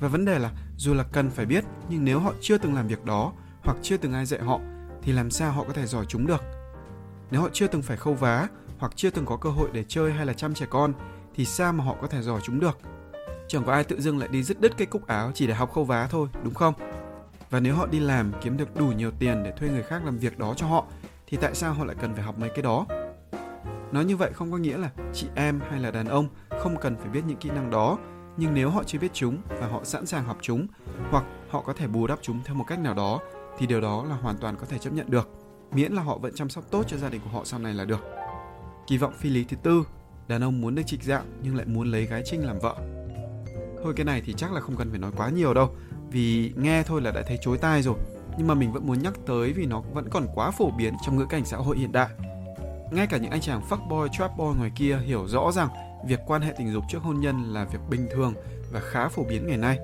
Và 0.00 0.08
vấn 0.08 0.24
đề 0.24 0.38
là 0.38 0.50
dù 0.76 0.94
là 0.94 1.04
cần 1.12 1.30
phải 1.30 1.46
biết 1.46 1.64
nhưng 1.88 2.04
nếu 2.04 2.20
họ 2.20 2.32
chưa 2.40 2.58
từng 2.58 2.74
làm 2.74 2.88
việc 2.88 3.04
đó 3.04 3.32
hoặc 3.62 3.76
chưa 3.82 3.96
từng 3.96 4.12
ai 4.12 4.26
dạy 4.26 4.40
họ 4.40 4.60
thì 5.02 5.12
làm 5.12 5.30
sao 5.30 5.52
họ 5.52 5.64
có 5.64 5.72
thể 5.72 5.86
giỏi 5.86 6.04
chúng 6.08 6.26
được? 6.26 6.42
Nếu 7.30 7.40
họ 7.40 7.48
chưa 7.52 7.66
từng 7.66 7.82
phải 7.82 7.96
khâu 7.96 8.14
vá 8.14 8.48
hoặc 8.78 8.92
chưa 8.96 9.10
từng 9.10 9.26
có 9.26 9.36
cơ 9.36 9.50
hội 9.50 9.68
để 9.72 9.84
chơi 9.88 10.12
hay 10.12 10.26
là 10.26 10.32
chăm 10.32 10.54
trẻ 10.54 10.66
con 10.70 10.92
thì 11.34 11.44
sao 11.44 11.72
mà 11.72 11.84
họ 11.84 11.96
có 12.00 12.06
thể 12.06 12.22
giỏi 12.22 12.40
chúng 12.44 12.60
được? 12.60 12.78
Chẳng 13.48 13.64
có 13.64 13.72
ai 13.72 13.84
tự 13.84 14.00
dưng 14.00 14.18
lại 14.18 14.28
đi 14.28 14.42
dứt 14.42 14.60
đứt 14.60 14.72
cái 14.76 14.86
cúc 14.86 15.06
áo 15.06 15.30
chỉ 15.34 15.46
để 15.46 15.54
học 15.54 15.72
khâu 15.72 15.84
vá 15.84 16.06
thôi, 16.06 16.28
đúng 16.44 16.54
không? 16.54 16.74
Và 17.50 17.60
nếu 17.60 17.74
họ 17.74 17.86
đi 17.86 18.00
làm 18.00 18.32
kiếm 18.42 18.56
được 18.56 18.76
đủ 18.76 18.86
nhiều 18.86 19.10
tiền 19.18 19.42
để 19.42 19.52
thuê 19.56 19.68
người 19.68 19.82
khác 19.82 20.04
làm 20.04 20.18
việc 20.18 20.38
đó 20.38 20.54
cho 20.56 20.66
họ 20.66 20.86
thì 21.26 21.36
tại 21.40 21.54
sao 21.54 21.74
họ 21.74 21.84
lại 21.84 21.96
cần 22.00 22.14
phải 22.14 22.22
học 22.22 22.38
mấy 22.38 22.50
cái 22.50 22.62
đó? 22.62 22.86
Nói 23.92 24.04
như 24.04 24.16
vậy 24.16 24.30
không 24.32 24.52
có 24.52 24.58
nghĩa 24.58 24.76
là 24.76 24.90
chị 25.12 25.26
em 25.34 25.60
hay 25.70 25.80
là 25.80 25.90
đàn 25.90 26.08
ông 26.08 26.28
không 26.58 26.76
cần 26.80 26.96
phải 26.96 27.08
biết 27.08 27.22
những 27.26 27.36
kỹ 27.36 27.50
năng 27.50 27.70
đó, 27.70 27.98
nhưng 28.36 28.54
nếu 28.54 28.70
họ 28.70 28.84
chưa 28.84 28.98
biết 28.98 29.10
chúng 29.12 29.38
và 29.60 29.66
họ 29.66 29.84
sẵn 29.84 30.06
sàng 30.06 30.24
học 30.24 30.36
chúng 30.42 30.66
hoặc 31.10 31.24
họ 31.48 31.62
có 31.62 31.72
thể 31.72 31.86
bù 31.86 32.06
đắp 32.06 32.18
chúng 32.22 32.40
theo 32.44 32.54
một 32.54 32.64
cách 32.66 32.78
nào 32.78 32.94
đó 32.94 33.20
thì 33.58 33.66
điều 33.66 33.80
đó 33.80 34.04
là 34.08 34.14
hoàn 34.14 34.36
toàn 34.36 34.56
có 34.56 34.66
thể 34.66 34.78
chấp 34.78 34.92
nhận 34.92 35.10
được, 35.10 35.28
miễn 35.72 35.92
là 35.92 36.02
họ 36.02 36.18
vẫn 36.18 36.34
chăm 36.34 36.48
sóc 36.48 36.64
tốt 36.70 36.84
cho 36.88 36.96
gia 36.96 37.08
đình 37.08 37.20
của 37.24 37.30
họ 37.30 37.44
sau 37.44 37.60
này 37.60 37.74
là 37.74 37.84
được. 37.84 38.00
Kỳ 38.86 38.98
vọng 38.98 39.12
phi 39.18 39.30
lý 39.30 39.44
thứ 39.44 39.56
tư, 39.56 39.84
đàn 40.28 40.44
ông 40.44 40.60
muốn 40.60 40.74
được 40.74 40.82
trịch 40.86 41.02
dạng 41.02 41.24
nhưng 41.42 41.56
lại 41.56 41.66
muốn 41.66 41.90
lấy 41.90 42.06
gái 42.06 42.22
trinh 42.24 42.46
làm 42.46 42.58
vợ. 42.58 42.76
Thôi 43.84 43.92
cái 43.96 44.04
này 44.04 44.22
thì 44.26 44.32
chắc 44.32 44.52
là 44.52 44.60
không 44.60 44.76
cần 44.76 44.90
phải 44.90 44.98
nói 44.98 45.10
quá 45.16 45.28
nhiều 45.28 45.54
đâu, 45.54 45.70
vì 46.10 46.52
nghe 46.56 46.82
thôi 46.82 47.00
là 47.00 47.10
đã 47.10 47.22
thấy 47.26 47.38
chối 47.42 47.58
tai 47.58 47.82
rồi. 47.82 47.96
Nhưng 48.38 48.46
mà 48.46 48.54
mình 48.54 48.72
vẫn 48.72 48.86
muốn 48.86 49.02
nhắc 49.02 49.12
tới 49.26 49.52
vì 49.52 49.66
nó 49.66 49.80
vẫn 49.92 50.08
còn 50.10 50.26
quá 50.34 50.50
phổ 50.50 50.70
biến 50.70 50.94
trong 51.04 51.16
ngữ 51.16 51.26
cảnh 51.26 51.44
xã 51.44 51.56
hội 51.56 51.78
hiện 51.78 51.92
đại. 51.92 52.08
Ngay 52.90 53.06
cả 53.06 53.16
những 53.16 53.30
anh 53.30 53.40
chàng 53.40 53.62
fuckboy, 53.68 54.08
trapboy 54.08 54.44
ngoài 54.56 54.70
kia 54.76 54.98
hiểu 54.98 55.28
rõ 55.28 55.52
rằng 55.52 55.68
việc 56.06 56.20
quan 56.26 56.42
hệ 56.42 56.52
tình 56.58 56.72
dục 56.72 56.84
trước 56.88 57.02
hôn 57.02 57.20
nhân 57.20 57.52
là 57.52 57.64
việc 57.64 57.78
bình 57.90 58.08
thường 58.12 58.34
và 58.72 58.80
khá 58.80 59.08
phổ 59.08 59.24
biến 59.24 59.46
ngày 59.46 59.56
nay. 59.56 59.78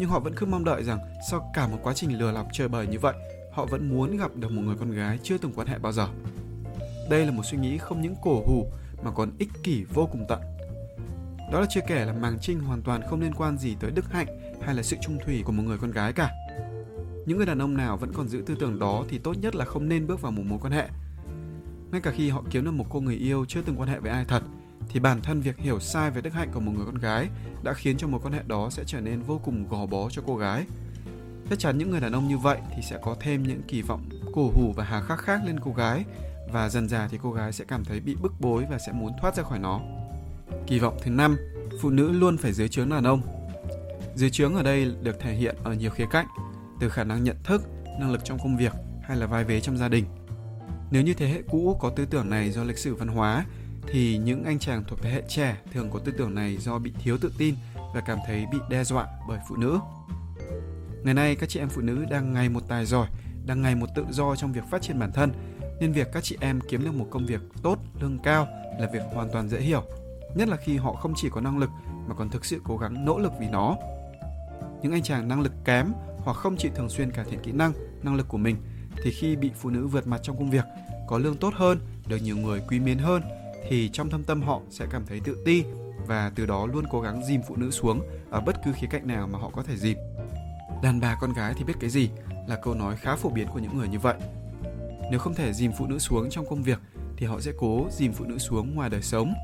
Nhưng 0.00 0.08
họ 0.08 0.20
vẫn 0.20 0.34
cứ 0.36 0.46
mong 0.46 0.64
đợi 0.64 0.84
rằng 0.84 0.98
sau 1.30 1.50
cả 1.54 1.68
một 1.68 1.78
quá 1.82 1.92
trình 1.94 2.18
lừa 2.18 2.32
lọc 2.32 2.46
chơi 2.52 2.68
bời 2.68 2.86
như 2.86 2.98
vậy, 2.98 3.14
họ 3.52 3.66
vẫn 3.66 3.88
muốn 3.88 4.16
gặp 4.16 4.36
được 4.36 4.50
một 4.50 4.62
người 4.62 4.76
con 4.78 4.90
gái 4.90 5.18
chưa 5.22 5.38
từng 5.38 5.52
quan 5.56 5.66
hệ 5.66 5.78
bao 5.78 5.92
giờ. 5.92 6.08
Đây 7.10 7.26
là 7.26 7.32
một 7.32 7.42
suy 7.44 7.58
nghĩ 7.58 7.78
không 7.78 8.02
những 8.02 8.14
cổ 8.22 8.42
hủ 8.46 8.66
mà 9.02 9.10
còn 9.10 9.30
ích 9.38 9.50
kỷ 9.62 9.84
vô 9.94 10.08
cùng 10.12 10.24
tận. 10.28 10.40
Đó 11.52 11.60
là 11.60 11.66
chưa 11.70 11.80
kể 11.88 12.04
là 12.04 12.12
màng 12.12 12.38
trinh 12.40 12.60
hoàn 12.60 12.82
toàn 12.82 13.02
không 13.10 13.20
liên 13.20 13.34
quan 13.34 13.58
gì 13.58 13.76
tới 13.80 13.90
đức 13.90 14.12
hạnh 14.12 14.26
hay 14.62 14.74
là 14.74 14.82
sự 14.82 14.96
trung 15.00 15.18
thủy 15.24 15.42
của 15.44 15.52
một 15.52 15.62
người 15.62 15.78
con 15.78 15.90
gái 15.90 16.12
cả. 16.12 16.30
Những 17.26 17.36
người 17.36 17.46
đàn 17.46 17.62
ông 17.62 17.76
nào 17.76 17.96
vẫn 17.96 18.12
còn 18.12 18.28
giữ 18.28 18.42
tư 18.46 18.56
tưởng 18.60 18.78
đó 18.78 19.04
thì 19.08 19.18
tốt 19.18 19.34
nhất 19.40 19.54
là 19.54 19.64
không 19.64 19.88
nên 19.88 20.06
bước 20.06 20.20
vào 20.20 20.32
một 20.32 20.42
mối 20.46 20.58
quan 20.62 20.72
hệ. 20.72 20.88
Ngay 21.92 22.00
cả 22.00 22.10
khi 22.10 22.28
họ 22.28 22.42
kiếm 22.50 22.64
được 22.64 22.70
một 22.70 22.86
cô 22.90 23.00
người 23.00 23.16
yêu 23.16 23.44
chưa 23.48 23.62
từng 23.62 23.80
quan 23.80 23.88
hệ 23.88 23.98
với 23.98 24.10
ai 24.10 24.24
thật, 24.24 24.42
thì 24.88 25.00
bản 25.00 25.20
thân 25.22 25.40
việc 25.40 25.58
hiểu 25.58 25.80
sai 25.80 26.10
về 26.10 26.20
đức 26.20 26.32
hạnh 26.34 26.50
của 26.54 26.60
một 26.60 26.72
người 26.76 26.86
con 26.86 26.98
gái 26.98 27.28
đã 27.62 27.72
khiến 27.72 27.96
cho 27.96 28.08
mối 28.08 28.20
quan 28.24 28.32
hệ 28.32 28.42
đó 28.46 28.70
sẽ 28.70 28.82
trở 28.86 29.00
nên 29.00 29.22
vô 29.22 29.40
cùng 29.44 29.68
gò 29.68 29.86
bó 29.86 30.10
cho 30.10 30.22
cô 30.26 30.36
gái. 30.36 30.66
Chắc 31.50 31.58
chắn 31.58 31.78
những 31.78 31.90
người 31.90 32.00
đàn 32.00 32.12
ông 32.12 32.28
như 32.28 32.38
vậy 32.38 32.58
thì 32.76 32.82
sẽ 32.82 32.98
có 33.02 33.16
thêm 33.20 33.42
những 33.42 33.62
kỳ 33.68 33.82
vọng 33.82 34.08
cổ 34.32 34.50
hủ 34.54 34.72
và 34.76 34.84
hà 34.84 35.00
khắc 35.00 35.18
khác 35.18 35.40
lên 35.46 35.60
cô 35.60 35.72
gái 35.72 36.04
và 36.52 36.68
dần 36.68 36.88
dà 36.88 37.08
thì 37.10 37.18
cô 37.22 37.32
gái 37.32 37.52
sẽ 37.52 37.64
cảm 37.64 37.84
thấy 37.84 38.00
bị 38.00 38.14
bức 38.14 38.32
bối 38.40 38.64
và 38.70 38.78
sẽ 38.78 38.92
muốn 38.92 39.12
thoát 39.20 39.36
ra 39.36 39.42
khỏi 39.42 39.58
nó. 39.58 39.80
Kỳ 40.66 40.78
vọng 40.78 40.98
thứ 41.02 41.10
năm, 41.10 41.36
phụ 41.82 41.90
nữ 41.90 42.12
luôn 42.12 42.36
phải 42.36 42.52
dưới 42.52 42.68
trướng 42.68 42.88
đàn 42.88 43.04
ông. 43.04 43.22
Dưới 44.14 44.30
trướng 44.30 44.54
ở 44.54 44.62
đây 44.62 44.94
được 45.02 45.20
thể 45.20 45.34
hiện 45.34 45.56
ở 45.64 45.74
nhiều 45.74 45.90
khía 45.90 46.06
cạnh, 46.10 46.26
từ 46.80 46.88
khả 46.88 47.04
năng 47.04 47.24
nhận 47.24 47.36
thức, 47.44 47.62
năng 48.00 48.10
lực 48.10 48.20
trong 48.24 48.38
công 48.38 48.56
việc 48.56 48.72
hay 49.02 49.16
là 49.16 49.26
vai 49.26 49.44
vế 49.44 49.60
trong 49.60 49.78
gia 49.78 49.88
đình. 49.88 50.04
Nếu 50.90 51.02
như 51.02 51.14
thế 51.14 51.28
hệ 51.28 51.42
cũ 51.42 51.76
có 51.80 51.90
tư 51.90 52.06
tưởng 52.06 52.30
này 52.30 52.50
do 52.50 52.64
lịch 52.64 52.78
sử 52.78 52.94
văn 52.94 53.08
hóa 53.08 53.44
thì 53.86 54.18
những 54.18 54.44
anh 54.44 54.58
chàng 54.58 54.84
thuộc 54.84 55.02
thế 55.02 55.10
hệ 55.10 55.22
trẻ 55.28 55.56
thường 55.72 55.90
có 55.90 55.98
tư 55.98 56.12
tưởng 56.18 56.34
này 56.34 56.56
do 56.56 56.78
bị 56.78 56.92
thiếu 57.02 57.18
tự 57.18 57.32
tin 57.38 57.54
và 57.94 58.00
cảm 58.00 58.18
thấy 58.26 58.46
bị 58.52 58.58
đe 58.70 58.84
dọa 58.84 59.06
bởi 59.28 59.38
phụ 59.48 59.56
nữ. 59.56 59.78
Ngày 61.04 61.14
nay 61.14 61.36
các 61.36 61.48
chị 61.48 61.60
em 61.60 61.68
phụ 61.68 61.80
nữ 61.80 62.04
đang 62.10 62.32
ngày 62.32 62.48
một 62.48 62.62
tài 62.68 62.86
giỏi, 62.86 63.06
đang 63.46 63.62
ngày 63.62 63.74
một 63.74 63.86
tự 63.94 64.04
do 64.10 64.36
trong 64.36 64.52
việc 64.52 64.64
phát 64.70 64.82
triển 64.82 64.98
bản 64.98 65.12
thân, 65.12 65.32
nên 65.80 65.92
việc 65.92 66.08
các 66.12 66.24
chị 66.24 66.36
em 66.40 66.60
kiếm 66.68 66.84
được 66.84 66.94
một 66.94 67.06
công 67.10 67.26
việc 67.26 67.40
tốt, 67.62 67.78
lương 68.00 68.18
cao 68.18 68.48
là 68.80 68.88
việc 68.92 69.02
hoàn 69.14 69.28
toàn 69.32 69.48
dễ 69.48 69.60
hiểu, 69.60 69.82
nhất 70.34 70.48
là 70.48 70.56
khi 70.56 70.76
họ 70.76 70.92
không 70.92 71.12
chỉ 71.16 71.28
có 71.30 71.40
năng 71.40 71.58
lực 71.58 71.70
mà 72.06 72.14
còn 72.14 72.30
thực 72.30 72.44
sự 72.44 72.60
cố 72.64 72.76
gắng 72.76 73.04
nỗ 73.04 73.18
lực 73.18 73.32
vì 73.40 73.46
nó. 73.48 73.76
Những 74.82 74.92
anh 74.92 75.02
chàng 75.02 75.28
năng 75.28 75.40
lực 75.40 75.52
kém 75.64 75.92
hoặc 76.18 76.36
không 76.36 76.56
chịu 76.56 76.70
thường 76.74 76.88
xuyên 76.88 77.10
cải 77.10 77.24
thiện 77.24 77.40
kỹ 77.42 77.52
năng, 77.52 77.72
năng 78.02 78.14
lực 78.14 78.28
của 78.28 78.38
mình 78.38 78.56
thì 79.02 79.10
khi 79.10 79.36
bị 79.36 79.50
phụ 79.60 79.70
nữ 79.70 79.86
vượt 79.86 80.06
mặt 80.06 80.20
trong 80.22 80.38
công 80.38 80.50
việc, 80.50 80.64
có 81.08 81.18
lương 81.18 81.36
tốt 81.36 81.54
hơn, 81.54 81.78
được 82.06 82.18
nhiều 82.22 82.36
người 82.36 82.60
quý 82.68 82.80
mến 82.80 82.98
hơn 82.98 83.22
thì 83.68 83.90
trong 83.92 84.10
thâm 84.10 84.24
tâm 84.24 84.42
họ 84.42 84.60
sẽ 84.70 84.86
cảm 84.90 85.06
thấy 85.06 85.20
tự 85.24 85.42
ti 85.44 85.64
và 86.06 86.32
từ 86.34 86.46
đó 86.46 86.66
luôn 86.66 86.84
cố 86.90 87.00
gắng 87.00 87.24
dìm 87.24 87.40
phụ 87.48 87.56
nữ 87.56 87.70
xuống 87.70 88.00
ở 88.30 88.40
bất 88.40 88.56
cứ 88.64 88.72
khía 88.72 88.86
cạnh 88.90 89.06
nào 89.06 89.26
mà 89.26 89.38
họ 89.38 89.50
có 89.54 89.62
thể 89.62 89.76
dìm. 89.76 89.98
Đàn 90.82 91.00
bà 91.00 91.18
con 91.20 91.32
gái 91.32 91.54
thì 91.56 91.64
biết 91.64 91.74
cái 91.80 91.90
gì 91.90 92.10
là 92.48 92.56
câu 92.62 92.74
nói 92.74 92.96
khá 92.96 93.16
phổ 93.16 93.30
biến 93.30 93.48
của 93.52 93.58
những 93.58 93.78
người 93.78 93.88
như 93.88 93.98
vậy. 93.98 94.14
Nếu 95.10 95.18
không 95.18 95.34
thể 95.34 95.52
dìm 95.52 95.72
phụ 95.78 95.86
nữ 95.86 95.98
xuống 95.98 96.30
trong 96.30 96.46
công 96.48 96.62
việc 96.62 96.78
thì 97.16 97.26
họ 97.26 97.40
sẽ 97.40 97.52
cố 97.58 97.86
dìm 97.90 98.12
phụ 98.12 98.24
nữ 98.24 98.38
xuống 98.38 98.74
ngoài 98.74 98.90
đời 98.90 99.02
sống. 99.02 99.34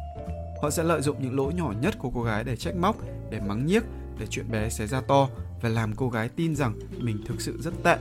Họ 0.63 0.71
sẽ 0.71 0.83
lợi 0.83 1.03
dụng 1.03 1.23
những 1.23 1.37
lỗi 1.37 1.55
nhỏ 1.55 1.73
nhất 1.81 1.95
của 1.99 2.11
cô 2.15 2.23
gái 2.23 2.45
để 2.45 2.57
trách 2.57 2.77
móc, 2.77 2.97
để 3.31 3.41
mắng 3.41 3.67
nhiếc, 3.67 3.85
để 4.19 4.27
chuyện 4.31 4.51
bé 4.51 4.71
xé 4.71 4.87
ra 4.87 5.01
to 5.01 5.29
và 5.63 5.69
làm 5.69 5.93
cô 5.97 6.11
gái 6.11 6.29
tin 6.29 6.57
rằng 6.57 6.79
mình 6.99 7.19
thực 7.27 7.41
sự 7.41 7.63
rất 7.63 7.75
tệ. 7.83 7.97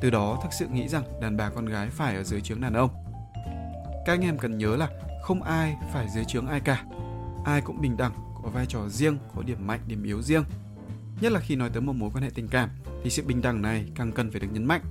Từ 0.00 0.10
đó 0.10 0.38
thực 0.42 0.52
sự 0.52 0.66
nghĩ 0.68 0.88
rằng 0.88 1.20
đàn 1.20 1.36
bà 1.36 1.50
con 1.50 1.66
gái 1.66 1.88
phải 1.90 2.16
ở 2.16 2.22
dưới 2.22 2.40
trướng 2.40 2.60
đàn 2.60 2.74
ông. 2.74 2.90
Các 4.06 4.12
anh 4.12 4.20
em 4.20 4.38
cần 4.38 4.58
nhớ 4.58 4.76
là 4.76 4.88
không 5.22 5.42
ai 5.42 5.76
phải 5.92 6.06
dưới 6.14 6.24
trướng 6.24 6.46
ai 6.46 6.60
cả. 6.60 6.84
Ai 7.44 7.60
cũng 7.60 7.80
bình 7.80 7.96
đẳng, 7.96 8.12
có 8.42 8.48
vai 8.50 8.66
trò 8.66 8.88
riêng, 8.88 9.18
có 9.36 9.42
điểm 9.42 9.66
mạnh, 9.66 9.80
điểm 9.86 10.02
yếu 10.02 10.22
riêng. 10.22 10.44
Nhất 11.20 11.32
là 11.32 11.40
khi 11.40 11.56
nói 11.56 11.70
tới 11.70 11.82
một 11.82 11.92
mối 11.92 12.10
quan 12.14 12.24
hệ 12.24 12.30
tình 12.34 12.48
cảm 12.48 12.70
thì 13.04 13.10
sự 13.10 13.22
bình 13.26 13.42
đẳng 13.42 13.62
này 13.62 13.86
càng 13.94 14.12
cần 14.12 14.30
phải 14.30 14.40
được 14.40 14.48
nhấn 14.52 14.64
mạnh. 14.64 14.82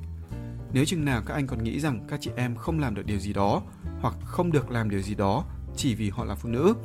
Nếu 0.73 0.85
chừng 0.85 1.05
nào 1.05 1.21
các 1.25 1.33
anh 1.33 1.47
còn 1.47 1.63
nghĩ 1.63 1.79
rằng 1.79 2.05
các 2.07 2.19
chị 2.21 2.31
em 2.35 2.55
không 2.55 2.79
làm 2.79 2.95
được 2.95 3.05
điều 3.05 3.19
gì 3.19 3.33
đó 3.33 3.61
hoặc 4.01 4.15
không 4.25 4.51
được 4.51 4.71
làm 4.71 4.89
điều 4.89 5.01
gì 5.01 5.15
đó 5.15 5.45
chỉ 5.75 5.95
vì 5.95 6.09
họ 6.09 6.25
là 6.25 6.35
phụ 6.35 6.49
nữ, 6.49 6.75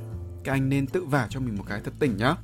các 0.45 0.53
anh 0.53 0.69
nên 0.69 0.87
tự 0.87 1.05
vả 1.05 1.27
cho 1.31 1.41
mình 1.41 1.57
một 1.57 1.65
cái 1.67 1.81
thật 1.85 1.93
tỉnh 1.99 2.17
nhá. 2.17 2.35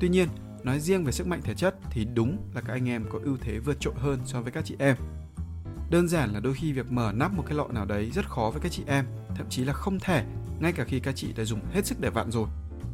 Tuy 0.00 0.08
nhiên, 0.08 0.28
nói 0.64 0.80
riêng 0.80 1.04
về 1.04 1.12
sức 1.12 1.26
mạnh 1.26 1.40
thể 1.42 1.54
chất 1.54 1.74
thì 1.90 2.06
đúng 2.14 2.38
là 2.54 2.60
các 2.60 2.72
anh 2.72 2.88
em 2.88 3.04
có 3.10 3.18
ưu 3.24 3.36
thế 3.40 3.58
vượt 3.58 3.80
trội 3.80 3.94
hơn 3.96 4.20
so 4.24 4.40
với 4.40 4.52
các 4.52 4.64
chị 4.64 4.76
em. 4.78 4.96
Đơn 5.90 6.08
giản 6.08 6.32
là 6.32 6.40
đôi 6.40 6.54
khi 6.54 6.72
việc 6.72 6.92
mở 6.92 7.12
nắp 7.14 7.32
một 7.32 7.42
cái 7.46 7.54
lọ 7.54 7.68
nào 7.68 7.84
đấy 7.84 8.10
rất 8.14 8.28
khó 8.28 8.50
với 8.52 8.60
các 8.60 8.72
chị 8.72 8.82
em, 8.86 9.04
thậm 9.34 9.46
chí 9.50 9.64
là 9.64 9.72
không 9.72 10.00
thể, 10.00 10.24
ngay 10.60 10.72
cả 10.72 10.84
khi 10.84 11.00
các 11.00 11.16
chị 11.16 11.32
đã 11.36 11.44
dùng 11.44 11.60
hết 11.72 11.86
sức 11.86 12.00
để 12.00 12.10
vặn 12.10 12.30
rồi. 12.30 12.46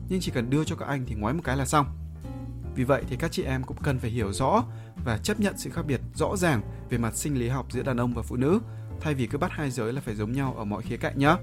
Nhưng 0.09 0.21
chỉ 0.21 0.31
cần 0.31 0.51
đưa 0.51 0.65
cho 0.65 0.77
các 0.77 0.87
anh 0.89 1.05
thì 1.07 1.15
ngoái 1.15 1.35
một 1.35 1.41
cái 1.45 1.57
là 1.57 1.67
xong. 1.67 1.87
Vì 2.75 2.85
vậy 2.85 3.03
thì 3.09 3.17
các 3.17 3.33
chị 3.33 3.43
em 3.43 3.63
cũng 3.63 3.77
cần 3.83 3.99
phải 3.99 4.11
hiểu 4.11 4.33
rõ 4.33 4.65
và 5.05 5.19
chấp 5.19 5.41
nhận 5.41 5.59
sự 5.59 5.71
khác 5.71 5.83
biệt 5.87 6.01
rõ 6.15 6.37
ràng 6.37 6.63
về 6.91 6.99
mặt 6.99 7.17
sinh 7.17 7.39
lý 7.39 7.49
học 7.49 7.67
giữa 7.73 7.83
đàn 7.83 8.01
ông 8.01 8.15
và 8.15 8.23
phụ 8.23 8.37
nữ, 8.37 8.61
thay 9.01 9.15
vì 9.15 9.27
cứ 9.27 9.39
bắt 9.39 9.51
hai 9.51 9.71
giới 9.71 9.93
là 9.93 10.01
phải 10.01 10.15
giống 10.15 10.33
nhau 10.33 10.55
ở 10.59 10.65
mọi 10.65 10.83
khía 10.83 10.97
cạnh 10.97 11.19
nhé. 11.19 11.37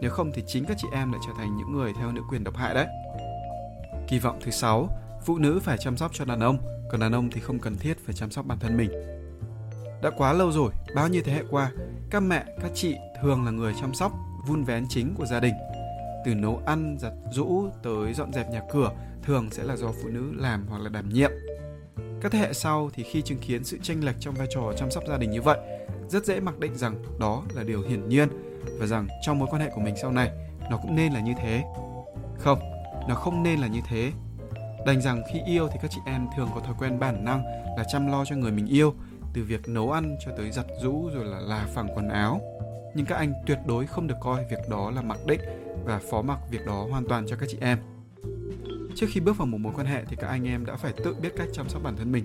Nếu 0.00 0.10
không 0.10 0.30
thì 0.34 0.42
chính 0.46 0.64
các 0.64 0.76
chị 0.80 0.88
em 0.92 1.12
lại 1.12 1.20
trở 1.26 1.32
thành 1.38 1.56
những 1.56 1.72
người 1.72 1.92
theo 1.98 2.12
nữ 2.12 2.20
quyền 2.30 2.44
độc 2.44 2.56
hại 2.56 2.74
đấy. 2.74 2.86
Kỳ 4.08 4.18
vọng 4.18 4.38
thứ 4.44 4.50
sáu, 4.50 4.88
phụ 5.24 5.38
nữ 5.38 5.60
phải 5.62 5.78
chăm 5.78 5.96
sóc 5.96 6.10
cho 6.14 6.24
đàn 6.24 6.40
ông, 6.40 6.58
còn 6.90 7.00
đàn 7.00 7.12
ông 7.12 7.30
thì 7.30 7.40
không 7.40 7.58
cần 7.58 7.76
thiết 7.76 7.98
phải 8.04 8.14
chăm 8.14 8.30
sóc 8.30 8.46
bản 8.46 8.58
thân 8.58 8.76
mình. 8.76 8.90
Đã 10.02 10.10
quá 10.16 10.32
lâu 10.32 10.52
rồi, 10.52 10.72
bao 10.94 11.08
nhiêu 11.08 11.22
thế 11.24 11.32
hệ 11.32 11.42
qua, 11.50 11.70
các 12.10 12.20
mẹ, 12.20 12.44
các 12.62 12.70
chị 12.74 12.96
thường 13.22 13.44
là 13.44 13.50
người 13.50 13.74
chăm 13.80 13.94
sóc, 13.94 14.12
vun 14.46 14.64
vén 14.64 14.84
chính 14.88 15.14
của 15.14 15.26
gia 15.26 15.40
đình. 15.40 15.54
Từ 16.24 16.34
nấu 16.34 16.62
ăn, 16.66 16.96
giặt 17.00 17.12
rũ 17.32 17.68
tới 17.82 18.14
dọn 18.14 18.32
dẹp 18.32 18.50
nhà 18.50 18.62
cửa 18.72 18.90
thường 19.22 19.48
sẽ 19.50 19.62
là 19.62 19.76
do 19.76 19.92
phụ 20.02 20.08
nữ 20.08 20.32
làm 20.36 20.66
hoặc 20.68 20.82
là 20.82 20.88
đảm 20.88 21.08
nhiệm. 21.08 21.30
Các 22.20 22.32
thế 22.32 22.38
hệ 22.38 22.52
sau 22.52 22.90
thì 22.94 23.02
khi 23.02 23.22
chứng 23.22 23.38
kiến 23.38 23.64
sự 23.64 23.78
tranh 23.82 24.04
lệch 24.04 24.16
trong 24.20 24.34
vai 24.34 24.46
trò 24.50 24.72
chăm 24.76 24.90
sóc 24.90 25.04
gia 25.08 25.18
đình 25.18 25.30
như 25.30 25.42
vậy, 25.42 25.58
rất 26.08 26.24
dễ 26.24 26.40
mặc 26.40 26.58
định 26.58 26.76
rằng 26.76 27.02
đó 27.20 27.42
là 27.54 27.62
điều 27.62 27.82
hiển 27.82 28.08
nhiên 28.08 28.28
và 28.78 28.86
rằng 28.86 29.08
trong 29.26 29.38
mối 29.38 29.48
quan 29.50 29.62
hệ 29.62 29.70
của 29.74 29.80
mình 29.80 29.94
sau 30.02 30.12
này 30.12 30.30
nó 30.70 30.76
cũng 30.76 30.96
nên 30.96 31.12
là 31.12 31.20
như 31.20 31.32
thế. 31.38 31.64
Không, 32.38 32.58
nó 33.08 33.14
không 33.14 33.42
nên 33.42 33.60
là 33.60 33.66
như 33.66 33.80
thế. 33.88 34.12
Đành 34.86 35.00
rằng 35.00 35.22
khi 35.32 35.40
yêu 35.46 35.68
thì 35.72 35.78
các 35.82 35.90
chị 35.90 36.00
em 36.06 36.26
thường 36.36 36.48
có 36.54 36.60
thói 36.60 36.74
quen 36.78 36.98
bản 36.98 37.24
năng 37.24 37.44
là 37.76 37.84
chăm 37.92 38.06
lo 38.06 38.24
cho 38.24 38.36
người 38.36 38.52
mình 38.52 38.66
yêu 38.66 38.94
từ 39.34 39.42
việc 39.42 39.68
nấu 39.68 39.92
ăn 39.92 40.16
cho 40.24 40.32
tới 40.36 40.50
giặt 40.50 40.66
rũ 40.82 41.10
rồi 41.14 41.24
là 41.24 41.38
là 41.38 41.66
phẳng 41.74 41.88
quần 41.94 42.08
áo. 42.08 42.40
Nhưng 42.94 43.06
các 43.06 43.16
anh 43.16 43.32
tuyệt 43.46 43.58
đối 43.66 43.86
không 43.86 44.06
được 44.06 44.14
coi 44.20 44.44
việc 44.50 44.68
đó 44.70 44.90
là 44.90 45.02
mặc 45.02 45.18
định 45.26 45.40
và 45.84 46.00
phó 46.10 46.22
mặc 46.22 46.38
việc 46.50 46.66
đó 46.66 46.86
hoàn 46.90 47.08
toàn 47.08 47.26
cho 47.26 47.36
các 47.36 47.48
chị 47.52 47.58
em. 47.60 47.78
Trước 48.96 49.06
khi 49.10 49.20
bước 49.20 49.36
vào 49.36 49.46
một 49.46 49.58
mối 49.58 49.72
quan 49.76 49.86
hệ 49.86 50.04
thì 50.04 50.16
các 50.16 50.26
anh 50.26 50.48
em 50.48 50.66
đã 50.66 50.76
phải 50.76 50.92
tự 50.92 51.14
biết 51.14 51.32
cách 51.36 51.48
chăm 51.52 51.68
sóc 51.68 51.82
bản 51.82 51.96
thân 51.96 52.12
mình. 52.12 52.24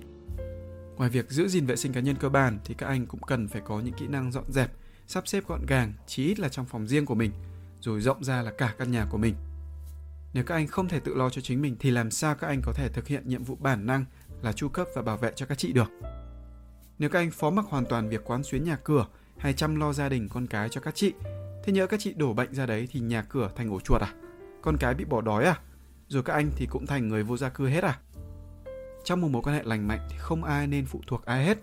Ngoài 0.97 1.09
việc 1.09 1.29
giữ 1.29 1.47
gìn 1.47 1.65
vệ 1.65 1.75
sinh 1.75 1.93
cá 1.93 1.99
nhân 1.99 2.15
cơ 2.15 2.29
bản 2.29 2.59
thì 2.65 2.73
các 2.73 2.87
anh 2.87 3.05
cũng 3.05 3.21
cần 3.21 3.47
phải 3.47 3.61
có 3.65 3.79
những 3.79 3.93
kỹ 3.93 4.07
năng 4.07 4.31
dọn 4.31 4.43
dẹp, 4.51 4.71
sắp 5.07 5.27
xếp 5.27 5.43
gọn 5.47 5.65
gàng, 5.65 5.93
chí 6.07 6.25
ít 6.25 6.39
là 6.39 6.49
trong 6.49 6.65
phòng 6.65 6.87
riêng 6.87 7.05
của 7.05 7.15
mình, 7.15 7.31
rồi 7.81 8.01
rộng 8.01 8.23
ra 8.23 8.41
là 8.41 8.51
cả 8.51 8.73
căn 8.77 8.91
nhà 8.91 9.05
của 9.09 9.17
mình. 9.17 9.35
Nếu 10.33 10.43
các 10.43 10.55
anh 10.55 10.67
không 10.67 10.87
thể 10.87 10.99
tự 10.99 11.13
lo 11.13 11.29
cho 11.29 11.41
chính 11.41 11.61
mình 11.61 11.75
thì 11.79 11.91
làm 11.91 12.11
sao 12.11 12.35
các 12.35 12.47
anh 12.47 12.61
có 12.61 12.73
thể 12.73 12.89
thực 12.89 13.07
hiện 13.07 13.23
nhiệm 13.25 13.43
vụ 13.43 13.55
bản 13.55 13.85
năng 13.85 14.05
là 14.41 14.51
chu 14.51 14.69
cấp 14.69 14.87
và 14.95 15.01
bảo 15.01 15.17
vệ 15.17 15.31
cho 15.35 15.45
các 15.45 15.57
chị 15.57 15.73
được? 15.73 15.91
Nếu 16.99 17.09
các 17.09 17.19
anh 17.19 17.31
phó 17.31 17.49
mặc 17.49 17.65
hoàn 17.69 17.85
toàn 17.85 18.09
việc 18.09 18.21
quán 18.25 18.43
xuyến 18.43 18.63
nhà 18.63 18.77
cửa 18.83 19.07
hay 19.37 19.53
chăm 19.53 19.75
lo 19.75 19.93
gia 19.93 20.09
đình 20.09 20.29
con 20.29 20.47
cái 20.47 20.69
cho 20.69 20.81
các 20.81 20.95
chị, 20.95 21.13
thế 21.63 21.73
nhớ 21.73 21.87
các 21.87 21.99
chị 21.99 22.13
đổ 22.13 22.33
bệnh 22.33 22.53
ra 22.53 22.65
đấy 22.65 22.87
thì 22.91 22.99
nhà 22.99 23.21
cửa 23.21 23.51
thành 23.55 23.69
ổ 23.69 23.79
chuột 23.79 24.01
à? 24.01 24.13
Con 24.61 24.77
cái 24.77 24.93
bị 24.93 25.05
bỏ 25.05 25.21
đói 25.21 25.45
à? 25.45 25.59
Rồi 26.07 26.23
các 26.23 26.33
anh 26.33 26.51
thì 26.55 26.65
cũng 26.65 26.85
thành 26.85 27.07
người 27.07 27.23
vô 27.23 27.37
gia 27.37 27.49
cư 27.49 27.67
hết 27.67 27.83
à? 27.83 27.99
Trong 29.03 29.21
một 29.21 29.27
mối 29.27 29.41
quan 29.41 29.55
hệ 29.55 29.63
lành 29.63 29.87
mạnh 29.87 30.07
thì 30.09 30.17
không 30.17 30.43
ai 30.43 30.67
nên 30.67 30.85
phụ 30.85 31.01
thuộc 31.07 31.25
ai 31.25 31.45
hết. 31.45 31.57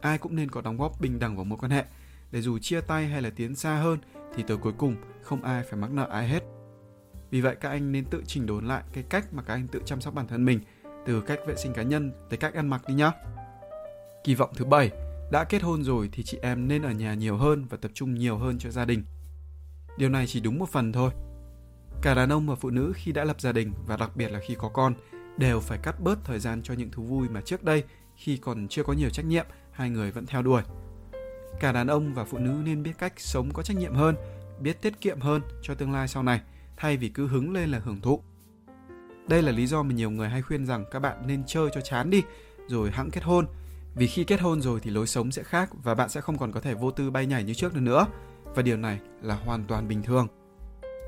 Ai 0.00 0.18
cũng 0.18 0.36
nên 0.36 0.50
có 0.50 0.60
đóng 0.60 0.76
góp 0.76 1.00
bình 1.00 1.18
đẳng 1.18 1.36
vào 1.36 1.44
mối 1.44 1.58
quan 1.58 1.70
hệ 1.70 1.84
để 2.32 2.42
dù 2.42 2.58
chia 2.58 2.80
tay 2.80 3.06
hay 3.06 3.22
là 3.22 3.30
tiến 3.36 3.54
xa 3.54 3.76
hơn 3.76 3.98
thì 4.34 4.44
tới 4.46 4.56
cuối 4.56 4.72
cùng 4.78 4.96
không 5.22 5.42
ai 5.42 5.62
phải 5.62 5.80
mắc 5.80 5.90
nợ 5.90 6.08
ai 6.10 6.28
hết. 6.28 6.55
Vì 7.30 7.40
vậy 7.40 7.56
các 7.60 7.68
anh 7.68 7.92
nên 7.92 8.04
tự 8.04 8.22
chỉnh 8.26 8.46
đốn 8.46 8.66
lại 8.66 8.82
cái 8.92 9.04
cách 9.08 9.34
mà 9.34 9.42
các 9.42 9.54
anh 9.54 9.68
tự 9.68 9.80
chăm 9.84 10.00
sóc 10.00 10.14
bản 10.14 10.26
thân 10.26 10.44
mình 10.44 10.60
từ 11.06 11.20
cách 11.20 11.38
vệ 11.46 11.56
sinh 11.56 11.72
cá 11.72 11.82
nhân 11.82 12.12
tới 12.30 12.36
cách 12.36 12.54
ăn 12.54 12.68
mặc 12.68 12.82
đi 12.88 12.94
nhá. 12.94 13.12
Kỳ 14.24 14.34
vọng 14.34 14.50
thứ 14.56 14.64
bảy, 14.64 14.90
đã 15.30 15.44
kết 15.44 15.62
hôn 15.62 15.84
rồi 15.84 16.08
thì 16.12 16.22
chị 16.22 16.38
em 16.42 16.68
nên 16.68 16.82
ở 16.82 16.90
nhà 16.90 17.14
nhiều 17.14 17.36
hơn 17.36 17.66
và 17.70 17.76
tập 17.76 17.90
trung 17.94 18.14
nhiều 18.14 18.38
hơn 18.38 18.58
cho 18.58 18.70
gia 18.70 18.84
đình. 18.84 19.04
Điều 19.98 20.08
này 20.08 20.26
chỉ 20.26 20.40
đúng 20.40 20.58
một 20.58 20.68
phần 20.68 20.92
thôi. 20.92 21.10
Cả 22.02 22.14
đàn 22.14 22.32
ông 22.32 22.46
và 22.46 22.54
phụ 22.54 22.70
nữ 22.70 22.92
khi 22.96 23.12
đã 23.12 23.24
lập 23.24 23.40
gia 23.40 23.52
đình 23.52 23.72
và 23.86 23.96
đặc 23.96 24.16
biệt 24.16 24.28
là 24.28 24.40
khi 24.48 24.54
có 24.58 24.68
con 24.68 24.94
đều 25.36 25.60
phải 25.60 25.78
cắt 25.82 26.00
bớt 26.00 26.18
thời 26.24 26.38
gian 26.38 26.62
cho 26.62 26.74
những 26.74 26.90
thú 26.90 27.02
vui 27.02 27.28
mà 27.28 27.40
trước 27.40 27.64
đây 27.64 27.84
khi 28.16 28.36
còn 28.36 28.68
chưa 28.68 28.82
có 28.82 28.92
nhiều 28.92 29.10
trách 29.10 29.26
nhiệm 29.26 29.46
hai 29.70 29.90
người 29.90 30.10
vẫn 30.10 30.26
theo 30.26 30.42
đuổi. 30.42 30.62
Cả 31.60 31.72
đàn 31.72 31.86
ông 31.86 32.14
và 32.14 32.24
phụ 32.24 32.38
nữ 32.38 32.62
nên 32.64 32.82
biết 32.82 32.92
cách 32.98 33.12
sống 33.16 33.50
có 33.52 33.62
trách 33.62 33.76
nhiệm 33.76 33.94
hơn, 33.94 34.16
biết 34.60 34.82
tiết 34.82 35.00
kiệm 35.00 35.20
hơn 35.20 35.42
cho 35.62 35.74
tương 35.74 35.92
lai 35.92 36.08
sau 36.08 36.22
này 36.22 36.40
thay 36.76 36.96
vì 36.96 37.08
cứ 37.08 37.26
hứng 37.26 37.52
lên 37.52 37.68
là 37.70 37.80
hưởng 37.84 38.00
thụ. 38.00 38.22
Đây 39.28 39.42
là 39.42 39.52
lý 39.52 39.66
do 39.66 39.82
mà 39.82 39.94
nhiều 39.94 40.10
người 40.10 40.28
hay 40.28 40.42
khuyên 40.42 40.66
rằng 40.66 40.84
các 40.90 40.98
bạn 40.98 41.26
nên 41.26 41.42
chơi 41.46 41.68
cho 41.74 41.80
chán 41.80 42.10
đi, 42.10 42.22
rồi 42.68 42.90
hẵng 42.90 43.10
kết 43.10 43.24
hôn. 43.24 43.46
Vì 43.94 44.06
khi 44.06 44.24
kết 44.24 44.40
hôn 44.40 44.62
rồi 44.62 44.80
thì 44.80 44.90
lối 44.90 45.06
sống 45.06 45.32
sẽ 45.32 45.42
khác 45.42 45.70
và 45.82 45.94
bạn 45.94 46.08
sẽ 46.08 46.20
không 46.20 46.38
còn 46.38 46.52
có 46.52 46.60
thể 46.60 46.74
vô 46.74 46.90
tư 46.90 47.10
bay 47.10 47.26
nhảy 47.26 47.44
như 47.44 47.54
trước 47.54 47.74
nữa 47.74 47.80
nữa. 47.80 48.06
Và 48.54 48.62
điều 48.62 48.76
này 48.76 48.98
là 49.22 49.34
hoàn 49.34 49.64
toàn 49.64 49.88
bình 49.88 50.02
thường. 50.02 50.28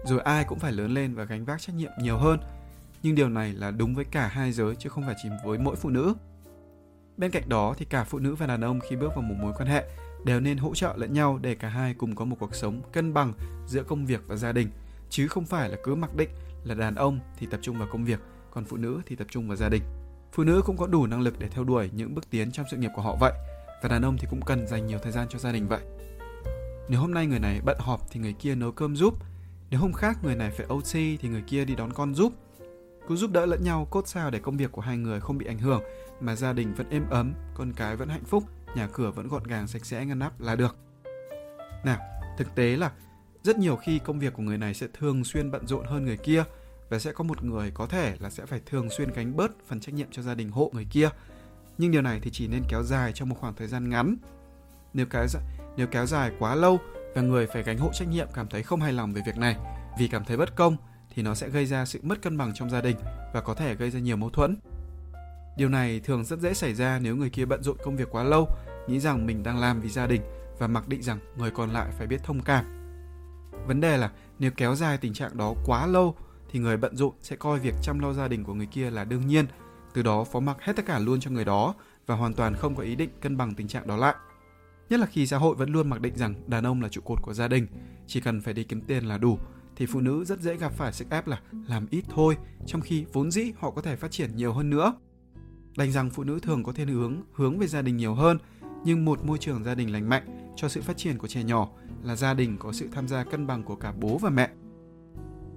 Rồi 0.05 0.21
ai 0.21 0.45
cũng 0.45 0.59
phải 0.59 0.73
lớn 0.73 0.95
lên 0.95 1.15
và 1.15 1.25
gánh 1.25 1.45
vác 1.45 1.61
trách 1.61 1.77
nhiệm 1.77 1.91
nhiều 2.01 2.19
hơn. 2.19 2.41
Nhưng 3.03 3.15
điều 3.15 3.29
này 3.29 3.53
là 3.53 3.71
đúng 3.71 3.95
với 3.95 4.05
cả 4.05 4.27
hai 4.27 4.53
giới 4.53 4.77
chứ 4.77 4.89
không 4.89 5.05
phải 5.07 5.15
chỉ 5.23 5.29
với 5.45 5.59
mỗi 5.59 5.77
phụ 5.77 5.89
nữ. 5.89 6.15
Bên 7.17 7.31
cạnh 7.31 7.49
đó 7.49 7.75
thì 7.79 7.85
cả 7.85 8.05
phụ 8.05 8.19
nữ 8.19 8.35
và 8.35 8.47
đàn 8.47 8.61
ông 8.61 8.81
khi 8.81 8.97
bước 8.97 9.09
vào 9.09 9.23
một 9.23 9.35
mối 9.39 9.53
quan 9.57 9.69
hệ 9.69 9.85
đều 10.25 10.41
nên 10.41 10.59
hỗ 10.59 10.75
trợ 10.75 10.95
lẫn 10.97 11.13
nhau 11.13 11.39
để 11.43 11.55
cả 11.55 11.69
hai 11.69 11.95
cùng 11.95 12.15
có 12.15 12.25
một 12.25 12.37
cuộc 12.41 12.55
sống 12.55 12.83
cân 12.93 13.15
bằng 13.15 13.33
giữa 13.67 13.83
công 13.83 14.07
việc 14.07 14.21
và 14.27 14.37
gia 14.37 14.53
đình 14.53 14.69
chứ 15.11 15.29
không 15.29 15.45
phải 15.45 15.69
là 15.69 15.77
cứ 15.85 15.95
mặc 15.95 16.15
định 16.15 16.31
là 16.65 16.75
đàn 16.75 16.95
ông 16.95 17.21
thì 17.38 17.47
tập 17.47 17.61
trung 17.62 17.79
vào 17.79 17.88
công 17.93 18.05
việc, 18.05 18.21
còn 18.50 18.65
phụ 18.65 18.77
nữ 18.77 19.00
thì 19.07 19.17
tập 19.17 19.27
trung 19.31 19.49
vào 19.49 19.57
gia 19.57 19.69
đình. 19.69 19.83
Phụ 20.33 20.45
nữ 20.45 20.62
cũng 20.65 20.77
có 20.77 20.87
đủ 20.87 21.07
năng 21.07 21.21
lực 21.21 21.38
để 21.38 21.49
theo 21.49 21.65
đuổi 21.65 21.91
những 21.93 22.15
bước 22.15 22.31
tiến 22.31 22.53
trong 22.53 22.67
sự 22.71 22.77
nghiệp 22.77 22.91
của 22.95 23.03
họ 23.03 23.17
vậy, 23.21 23.33
và 23.83 23.88
đàn 23.88 24.03
ông 24.03 24.17
thì 24.21 24.27
cũng 24.31 24.41
cần 24.43 24.67
dành 24.67 24.87
nhiều 24.87 24.99
thời 25.03 25.12
gian 25.12 25.27
cho 25.31 25.38
gia 25.38 25.53
đình 25.53 25.69
vậy. 25.69 25.81
Nếu 26.88 27.00
hôm 27.00 27.15
nay 27.15 27.27
người 27.27 27.38
này 27.38 27.61
bận 27.65 27.77
họp 27.81 28.11
thì 28.11 28.21
người 28.21 28.33
kia 28.33 28.55
nấu 28.55 28.73
cơm 28.73 28.97
giúp, 28.97 29.15
nếu 29.71 29.81
hôm 29.81 29.93
khác 29.93 30.19
người 30.23 30.37
này 30.37 30.50
phải 30.50 30.67
OT 30.67 30.93
thì 30.93 31.29
người 31.29 31.43
kia 31.47 31.65
đi 31.65 31.75
đón 31.75 31.93
con 31.93 32.15
giúp. 32.15 32.33
Cứ 33.09 33.17
giúp 33.17 33.31
đỡ 33.33 33.47
lẫn 33.47 33.65
nhau 33.65 33.87
cốt 33.91 34.09
sao 34.09 34.31
để 34.31 34.38
công 34.38 34.57
việc 34.57 34.73
của 34.73 34.81
hai 34.81 34.97
người 34.97 35.21
không 35.21 35.38
bị 35.38 35.47
ảnh 35.47 35.59
hưởng 35.59 35.83
mà 36.21 36.37
gia 36.37 36.53
đình 36.53 36.75
vẫn 36.75 36.91
êm 36.91 37.05
ấm, 37.11 37.33
con 37.55 37.73
cái 37.73 37.97
vẫn 37.97 38.09
hạnh 38.09 38.25
phúc, 38.25 38.45
nhà 38.75 38.88
cửa 38.93 39.11
vẫn 39.11 39.29
gọn 39.29 39.45
gàng 39.45 39.69
sạch 39.69 39.85
sẽ 39.85 40.05
ngăn 40.05 40.19
nắp 40.19 40.41
là 40.41 40.57
được. 40.57 40.77
Nào, 41.85 41.99
thực 42.38 42.55
tế 42.55 42.77
là 42.77 42.93
rất 43.45 43.59
nhiều 43.59 43.76
khi 43.76 43.99
công 43.99 44.18
việc 44.18 44.33
của 44.33 44.42
người 44.42 44.59
này 44.59 44.75
sẽ 44.75 44.87
thường 44.99 45.25
xuyên 45.25 45.50
bận 45.50 45.66
rộn 45.66 45.87
hơn 45.87 46.04
người 46.04 46.16
kia 46.16 46.45
và 46.88 46.99
sẽ 46.99 47.12
có 47.12 47.25
một 47.25 47.45
người 47.45 47.71
có 47.75 47.87
thể 47.87 48.16
là 48.21 48.30
sẽ 48.30 48.47
phải 48.47 48.61
thường 48.66 48.90
xuyên 48.90 49.11
gánh 49.12 49.37
bớt 49.37 49.50
phần 49.66 49.80
trách 49.80 49.95
nhiệm 49.95 50.09
cho 50.11 50.23
gia 50.23 50.35
đình 50.35 50.50
hộ 50.50 50.71
người 50.75 50.87
kia. 50.90 51.09
Nhưng 51.78 51.90
điều 51.90 52.02
này 52.02 52.21
thì 52.23 52.30
chỉ 52.30 52.49
nên 52.49 52.62
kéo 52.68 52.83
dài 52.83 53.12
trong 53.12 53.28
một 53.28 53.37
khoảng 53.40 53.54
thời 53.54 53.68
gian 53.68 53.90
ngắn. 53.90 54.16
Nếu 54.95 55.07
kéo 55.07 55.26
nếu 55.76 55.87
kéo 55.87 56.07
dài 56.07 56.33
quá 56.38 56.54
lâu 56.54 56.78
và 57.14 57.23
người 57.23 57.47
phải 57.47 57.62
gánh 57.62 57.78
hộ 57.78 57.90
trách 57.95 58.09
nhiệm 58.09 58.28
cảm 58.35 58.47
thấy 58.49 58.62
không 58.62 58.80
hài 58.80 58.92
lòng 58.92 59.12
về 59.12 59.23
việc 59.26 59.37
này 59.37 59.57
vì 59.99 60.09
cảm 60.09 60.25
thấy 60.25 60.37
bất 60.37 60.57
công 60.57 60.76
thì 61.14 61.23
nó 61.23 61.35
sẽ 61.35 61.49
gây 61.49 61.66
ra 61.66 61.85
sự 61.85 62.00
mất 62.02 62.23
cân 62.23 62.38
bằng 62.38 62.52
trong 62.54 62.71
gia 62.71 62.80
đình 62.80 62.97
và 63.35 63.40
có 63.40 63.54
thể 63.54 63.75
gây 63.75 63.90
ra 63.90 64.00
nhiều 64.00 64.16
mâu 64.16 64.30
thuẫn. 64.30 64.57
Điều 65.57 65.68
này 65.68 66.00
thường 66.00 66.25
rất 66.25 66.38
dễ 66.40 66.54
xảy 66.54 66.75
ra 66.75 66.99
nếu 67.02 67.16
người 67.16 67.30
kia 67.30 67.45
bận 67.45 67.62
rộn 67.62 67.76
công 67.85 67.97
việc 67.97 68.09
quá 68.11 68.23
lâu, 68.23 68.49
nghĩ 68.88 69.00
rằng 69.00 69.26
mình 69.26 69.42
đang 69.42 69.59
làm 69.59 69.80
vì 69.80 69.88
gia 69.88 70.07
đình 70.07 70.23
và 70.59 70.66
mặc 70.66 70.88
định 70.88 71.02
rằng 71.02 71.18
người 71.37 71.50
còn 71.50 71.71
lại 71.71 71.90
phải 71.99 72.07
biết 72.07 72.25
thông 72.25 72.42
cảm 72.42 72.77
Vấn 73.67 73.81
đề 73.81 73.97
là 73.97 74.11
nếu 74.38 74.50
kéo 74.57 74.75
dài 74.75 74.99
tình 74.99 75.12
trạng 75.12 75.37
đó 75.37 75.55
quá 75.67 75.87
lâu 75.87 76.15
thì 76.50 76.59
người 76.59 76.77
bận 76.77 76.97
rộn 76.97 77.12
sẽ 77.21 77.37
coi 77.37 77.59
việc 77.59 77.75
chăm 77.83 77.99
lo 77.99 78.12
gia 78.12 78.29
đình 78.29 78.45
của 78.45 78.55
người 78.55 78.67
kia 78.67 78.91
là 78.91 79.05
đương 79.05 79.27
nhiên, 79.27 79.47
từ 79.95 80.03
đó 80.03 80.25
phó 80.25 80.41
mặc 80.41 80.57
hết 80.61 80.77
tất 80.77 80.87
cả 80.87 80.99
luôn 80.99 81.21
cho 81.21 81.31
người 81.31 81.45
đó 81.45 81.75
và 82.07 82.15
hoàn 82.15 82.35
toàn 82.35 82.55
không 82.55 82.75
có 82.75 82.83
ý 82.83 82.97
định 82.97 83.11
cân 83.21 83.37
bằng 83.37 83.55
tình 83.55 83.69
trạng 83.69 83.87
đó 83.87 83.97
lại. 83.97 84.15
Nhất 84.91 85.00
là 85.00 85.07
khi 85.07 85.27
xã 85.27 85.38
hội 85.38 85.57
vẫn 85.57 85.71
luôn 85.73 85.91
mặc 85.91 86.00
định 86.00 86.17
rằng 86.17 86.35
đàn 86.47 86.67
ông 86.67 86.83
là 86.83 86.88
trụ 86.88 87.00
cột 87.05 87.23
của 87.23 87.35
gia 87.35 87.49
đình, 87.49 87.67
chỉ 88.07 88.21
cần 88.21 88.41
phải 88.41 88.55
đi 88.55 88.65
kiếm 88.65 88.81
tiền 88.81 89.05
là 89.05 89.19
đủ, 89.19 89.38
thì 89.77 89.87
phụ 89.87 90.00
nữ 90.00 90.25
rất 90.25 90.41
dễ 90.41 90.57
gặp 90.57 90.73
phải 90.73 90.93
sức 90.93 91.11
ép 91.11 91.27
là 91.27 91.41
làm 91.69 91.87
ít 91.91 92.05
thôi, 92.09 92.37
trong 92.67 92.81
khi 92.81 93.05
vốn 93.12 93.31
dĩ 93.31 93.53
họ 93.59 93.71
có 93.71 93.83
thể 93.83 93.97
phát 93.97 94.11
triển 94.11 94.37
nhiều 94.37 94.53
hơn 94.53 94.71
nữa. 94.71 94.95
Đành 95.77 95.93
rằng 95.93 96.11
phụ 96.11 96.25
nữ 96.25 96.38
thường 96.43 96.65
có 96.65 96.73
thiên 96.73 96.88
hướng 96.88 97.23
hướng 97.33 97.59
về 97.59 97.67
gia 97.67 97.83
đình 97.83 97.97
nhiều 97.97 98.15
hơn, 98.15 98.38
nhưng 98.85 99.05
một 99.05 99.25
môi 99.25 99.38
trường 99.38 99.65
gia 99.65 99.75
đình 99.75 99.93
lành 99.93 100.09
mạnh 100.09 100.53
cho 100.57 100.69
sự 100.69 100.83
phát 100.83 100.97
triển 100.97 101.19
của 101.19 101.29
trẻ 101.29 101.43
nhỏ 101.43 101.69
là 102.02 102.17
gia 102.17 102.35
đình 102.35 102.57
có 102.59 102.73
sự 102.73 102.88
tham 102.93 103.09
gia 103.09 103.25
cân 103.25 103.47
bằng 103.47 103.62
của 103.62 103.76
cả 103.76 103.93
bố 104.00 104.19
và 104.19 104.31
mẹ. 104.31 104.50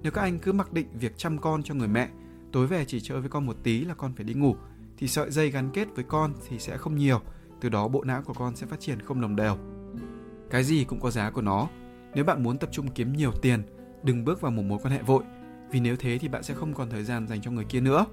Nếu 0.02 0.12
các 0.12 0.22
anh 0.22 0.38
cứ 0.38 0.52
mặc 0.52 0.72
định 0.72 0.86
việc 0.98 1.18
chăm 1.18 1.38
con 1.38 1.62
cho 1.62 1.74
người 1.74 1.88
mẹ, 1.88 2.08
tối 2.52 2.66
về 2.66 2.84
chỉ 2.84 3.00
chơi 3.00 3.20
với 3.20 3.30
con 3.30 3.46
một 3.46 3.56
tí 3.62 3.84
là 3.84 3.94
con 3.94 4.12
phải 4.14 4.24
đi 4.24 4.34
ngủ, 4.34 4.56
thì 4.96 5.08
sợi 5.08 5.30
dây 5.30 5.50
gắn 5.50 5.70
kết 5.70 5.88
với 5.94 6.04
con 6.04 6.32
thì 6.48 6.58
sẽ 6.58 6.76
không 6.76 6.96
nhiều, 6.96 7.20
từ 7.60 7.68
đó 7.68 7.88
bộ 7.88 8.04
não 8.04 8.22
của 8.22 8.34
con 8.34 8.56
sẽ 8.56 8.66
phát 8.66 8.80
triển 8.80 9.00
không 9.02 9.20
đồng 9.20 9.36
đều. 9.36 9.56
Cái 10.50 10.64
gì 10.64 10.84
cũng 10.84 11.00
có 11.00 11.10
giá 11.10 11.30
của 11.30 11.42
nó. 11.42 11.68
Nếu 12.14 12.24
bạn 12.24 12.42
muốn 12.42 12.58
tập 12.58 12.68
trung 12.72 12.88
kiếm 12.88 13.12
nhiều 13.12 13.32
tiền, 13.42 13.62
đừng 14.02 14.24
bước 14.24 14.40
vào 14.40 14.52
một 14.52 14.62
mối 14.62 14.78
quan 14.82 14.94
hệ 14.94 15.02
vội, 15.02 15.24
vì 15.70 15.80
nếu 15.80 15.96
thế 15.96 16.18
thì 16.18 16.28
bạn 16.28 16.42
sẽ 16.42 16.54
không 16.54 16.74
còn 16.74 16.90
thời 16.90 17.04
gian 17.04 17.28
dành 17.28 17.40
cho 17.40 17.50
người 17.50 17.64
kia 17.64 17.80
nữa. 17.80 18.06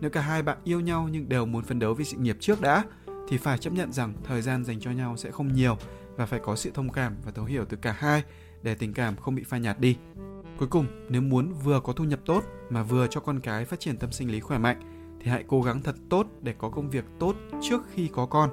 Nếu 0.00 0.10
cả 0.10 0.20
hai 0.20 0.42
bạn 0.42 0.58
yêu 0.64 0.80
nhau 0.80 1.08
nhưng 1.12 1.28
đều 1.28 1.46
muốn 1.46 1.64
phấn 1.64 1.78
đấu 1.78 1.94
vì 1.94 2.04
sự 2.04 2.16
nghiệp 2.16 2.36
trước 2.40 2.60
đã, 2.60 2.84
thì 3.28 3.36
phải 3.36 3.58
chấp 3.58 3.72
nhận 3.72 3.92
rằng 3.92 4.14
thời 4.24 4.42
gian 4.42 4.64
dành 4.64 4.80
cho 4.80 4.90
nhau 4.90 5.16
sẽ 5.16 5.30
không 5.30 5.52
nhiều 5.52 5.76
và 6.16 6.26
phải 6.26 6.40
có 6.40 6.56
sự 6.56 6.70
thông 6.74 6.88
cảm 6.88 7.16
và 7.24 7.32
thấu 7.32 7.44
hiểu 7.44 7.64
từ 7.64 7.76
cả 7.76 7.92
hai 7.98 8.22
để 8.62 8.74
tình 8.74 8.94
cảm 8.94 9.16
không 9.16 9.34
bị 9.34 9.42
phai 9.42 9.60
nhạt 9.60 9.80
đi. 9.80 9.96
Cuối 10.58 10.68
cùng, 10.68 10.86
nếu 11.08 11.22
muốn 11.22 11.52
vừa 11.52 11.80
có 11.80 11.92
thu 11.92 12.04
nhập 12.04 12.20
tốt 12.26 12.44
mà 12.70 12.82
vừa 12.82 13.06
cho 13.06 13.20
con 13.20 13.40
cái 13.40 13.64
phát 13.64 13.80
triển 13.80 13.96
tâm 13.96 14.12
sinh 14.12 14.30
lý 14.30 14.40
khỏe 14.40 14.58
mạnh 14.58 14.80
thì 15.20 15.30
hãy 15.30 15.44
cố 15.48 15.62
gắng 15.62 15.82
thật 15.82 15.96
tốt 16.10 16.26
để 16.40 16.54
có 16.58 16.68
công 16.68 16.90
việc 16.90 17.04
tốt 17.20 17.36
trước 17.62 17.82
khi 17.94 18.08
có 18.12 18.26
con. 18.26 18.50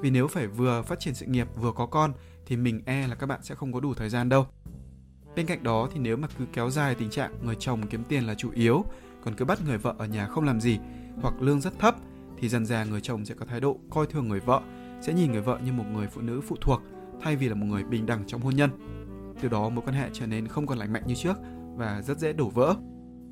Vì 0.00 0.10
nếu 0.10 0.28
phải 0.28 0.46
vừa 0.46 0.82
phát 0.82 1.00
triển 1.00 1.14
sự 1.14 1.26
nghiệp 1.26 1.48
vừa 1.56 1.72
có 1.72 1.86
con 1.86 2.12
thì 2.46 2.56
mình 2.56 2.82
e 2.86 3.06
là 3.06 3.14
các 3.14 3.26
bạn 3.26 3.40
sẽ 3.42 3.54
không 3.54 3.72
có 3.72 3.80
đủ 3.80 3.94
thời 3.94 4.08
gian 4.08 4.28
đâu. 4.28 4.46
Bên 5.36 5.46
cạnh 5.46 5.62
đó 5.62 5.88
thì 5.92 6.00
nếu 6.00 6.16
mà 6.16 6.28
cứ 6.38 6.44
kéo 6.52 6.70
dài 6.70 6.94
tình 6.94 7.10
trạng 7.10 7.32
người 7.42 7.56
chồng 7.58 7.86
kiếm 7.86 8.04
tiền 8.04 8.26
là 8.26 8.34
chủ 8.34 8.50
yếu, 8.50 8.84
còn 9.24 9.34
cứ 9.34 9.44
bắt 9.44 9.58
người 9.66 9.78
vợ 9.78 9.94
ở 9.98 10.06
nhà 10.06 10.26
không 10.26 10.44
làm 10.44 10.60
gì 10.60 10.78
hoặc 11.22 11.34
lương 11.40 11.60
rất 11.60 11.78
thấp 11.78 11.96
thì 12.38 12.48
dần 12.48 12.66
dà 12.66 12.84
người 12.84 13.00
chồng 13.00 13.24
sẽ 13.24 13.34
có 13.34 13.46
thái 13.46 13.60
độ 13.60 13.78
coi 13.90 14.06
thường 14.06 14.28
người 14.28 14.40
vợ, 14.40 14.62
sẽ 15.00 15.12
nhìn 15.14 15.32
người 15.32 15.40
vợ 15.40 15.58
như 15.64 15.72
một 15.72 15.84
người 15.92 16.06
phụ 16.06 16.20
nữ 16.20 16.40
phụ 16.40 16.56
thuộc, 16.60 16.82
thay 17.20 17.36
vì 17.36 17.48
là 17.48 17.54
một 17.54 17.66
người 17.66 17.84
bình 17.84 18.06
đẳng 18.06 18.24
trong 18.26 18.40
hôn 18.40 18.56
nhân. 18.56 18.70
Từ 19.40 19.48
đó 19.48 19.68
mối 19.68 19.84
quan 19.86 19.94
hệ 19.94 20.08
trở 20.12 20.26
nên 20.26 20.48
không 20.48 20.66
còn 20.66 20.78
lành 20.78 20.92
mạnh 20.92 21.02
như 21.06 21.14
trước 21.14 21.36
và 21.76 22.02
rất 22.02 22.18
dễ 22.18 22.32
đổ 22.32 22.48
vỡ. 22.48 22.74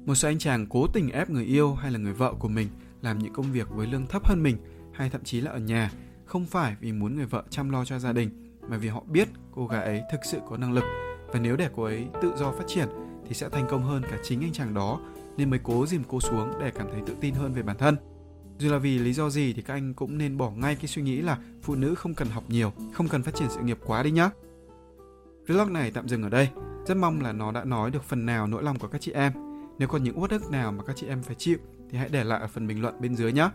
Một 0.07 0.15
số 0.15 0.29
anh 0.29 0.39
chàng 0.39 0.67
cố 0.67 0.87
tình 0.87 1.11
ép 1.11 1.31
người 1.31 1.45
yêu 1.45 1.75
hay 1.75 1.93
là 1.93 1.99
người 1.99 2.13
vợ 2.13 2.35
của 2.39 2.49
mình 2.49 2.69
làm 3.03 3.19
những 3.19 3.33
công 3.33 3.53
việc 3.53 3.71
với 3.71 3.87
lương 3.87 4.07
thấp 4.07 4.27
hơn 4.27 4.43
mình 4.43 4.57
hay 4.93 5.11
thậm 5.11 5.25
chí 5.25 5.41
là 5.41 5.51
ở 5.51 5.59
nhà, 5.59 5.91
không 6.25 6.47
phải 6.47 6.77
vì 6.81 6.93
muốn 6.93 7.17
người 7.17 7.27
vợ 7.27 7.45
chăm 7.51 7.71
lo 7.71 7.85
cho 7.85 7.99
gia 7.99 8.13
đình, 8.13 8.31
mà 8.69 8.77
vì 8.77 8.89
họ 8.89 9.03
biết 9.07 9.29
cô 9.53 9.67
gái 9.67 9.85
ấy 9.85 10.03
thực 10.13 10.21
sự 10.25 10.39
có 10.49 10.57
năng 10.57 10.73
lực 10.73 10.85
và 11.27 11.41
nếu 11.41 11.57
để 11.57 11.69
cô 11.77 11.83
ấy 11.83 12.07
tự 12.23 12.33
do 12.37 12.53
phát 12.53 12.65
triển 12.67 12.89
thì 13.29 13.35
sẽ 13.35 13.49
thành 13.49 13.67
công 13.71 13.85
hơn 13.85 14.03
cả 14.11 14.19
chính 14.23 14.41
anh 14.41 14.53
chàng 14.53 14.75
đó, 14.75 15.01
nên 15.37 15.51
mới 15.51 15.61
cố 15.63 15.87
dìm 15.87 16.03
cô 16.09 16.21
xuống 16.21 16.53
để 16.61 16.71
cảm 16.71 16.87
thấy 16.93 17.01
tự 17.07 17.17
tin 17.21 17.35
hơn 17.35 17.53
về 17.53 17.63
bản 17.63 17.77
thân. 17.79 17.97
Dù 18.59 18.71
là 18.73 18.79
vì 18.79 18.99
lý 18.99 19.13
do 19.13 19.31
gì 19.31 19.53
thì 19.53 19.63
các 19.63 19.75
anh 19.75 19.95
cũng 19.95 20.19
nên 20.19 20.37
bỏ 20.37 20.51
ngay 20.51 20.77
cái 20.77 20.87
suy 20.87 21.03
nghĩ 21.03 21.23
là 21.23 21.39
phụ 21.63 21.75
nữ 21.75 21.95
không 21.95 22.15
cần 22.15 22.29
học 22.29 22.45
nhiều, 22.49 22.73
không 22.93 23.09
cần 23.09 23.23
phát 23.23 23.35
triển 23.35 23.49
sự 23.51 23.61
nghiệp 23.61 23.79
quá 23.87 24.03
đi 24.03 24.11
nhá. 24.11 24.31
Vlog 25.47 25.73
này 25.73 25.91
tạm 25.91 26.09
dừng 26.09 26.23
ở 26.23 26.29
đây. 26.29 26.49
Rất 26.87 26.97
mong 26.97 27.21
là 27.21 27.33
nó 27.33 27.53
đã 27.53 27.65
nói 27.65 27.91
được 27.91 28.05
phần 28.05 28.27
nào 28.27 28.47
nỗi 28.47 28.63
lòng 28.63 28.79
của 28.79 28.89
các 28.89 29.01
chị 29.01 29.13
em. 29.13 29.33
Nếu 29.79 29.89
còn 29.89 30.03
những 30.03 30.21
uất 30.21 30.31
ức 30.31 30.51
nào 30.51 30.73
mà 30.73 30.85
các 30.85 30.97
chị 30.97 31.07
em 31.07 31.23
phải 31.23 31.35
chịu 31.35 31.59
thì 31.91 31.99
hãy 31.99 32.09
để 32.09 32.25
lại 32.25 32.41
ở 32.41 32.47
phần 32.47 32.67
bình 32.67 32.83
luận 32.83 33.01
bên 33.01 33.17
dưới 33.17 33.33
nhé. 33.33 33.51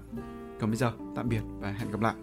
Còn 0.59 0.69
bây 0.69 0.77
giờ, 0.77 0.93
tạm 1.15 1.29
biệt 1.29 1.41
và 1.59 1.71
hẹn 1.71 1.91
gặp 1.91 2.01
lại. 2.01 2.15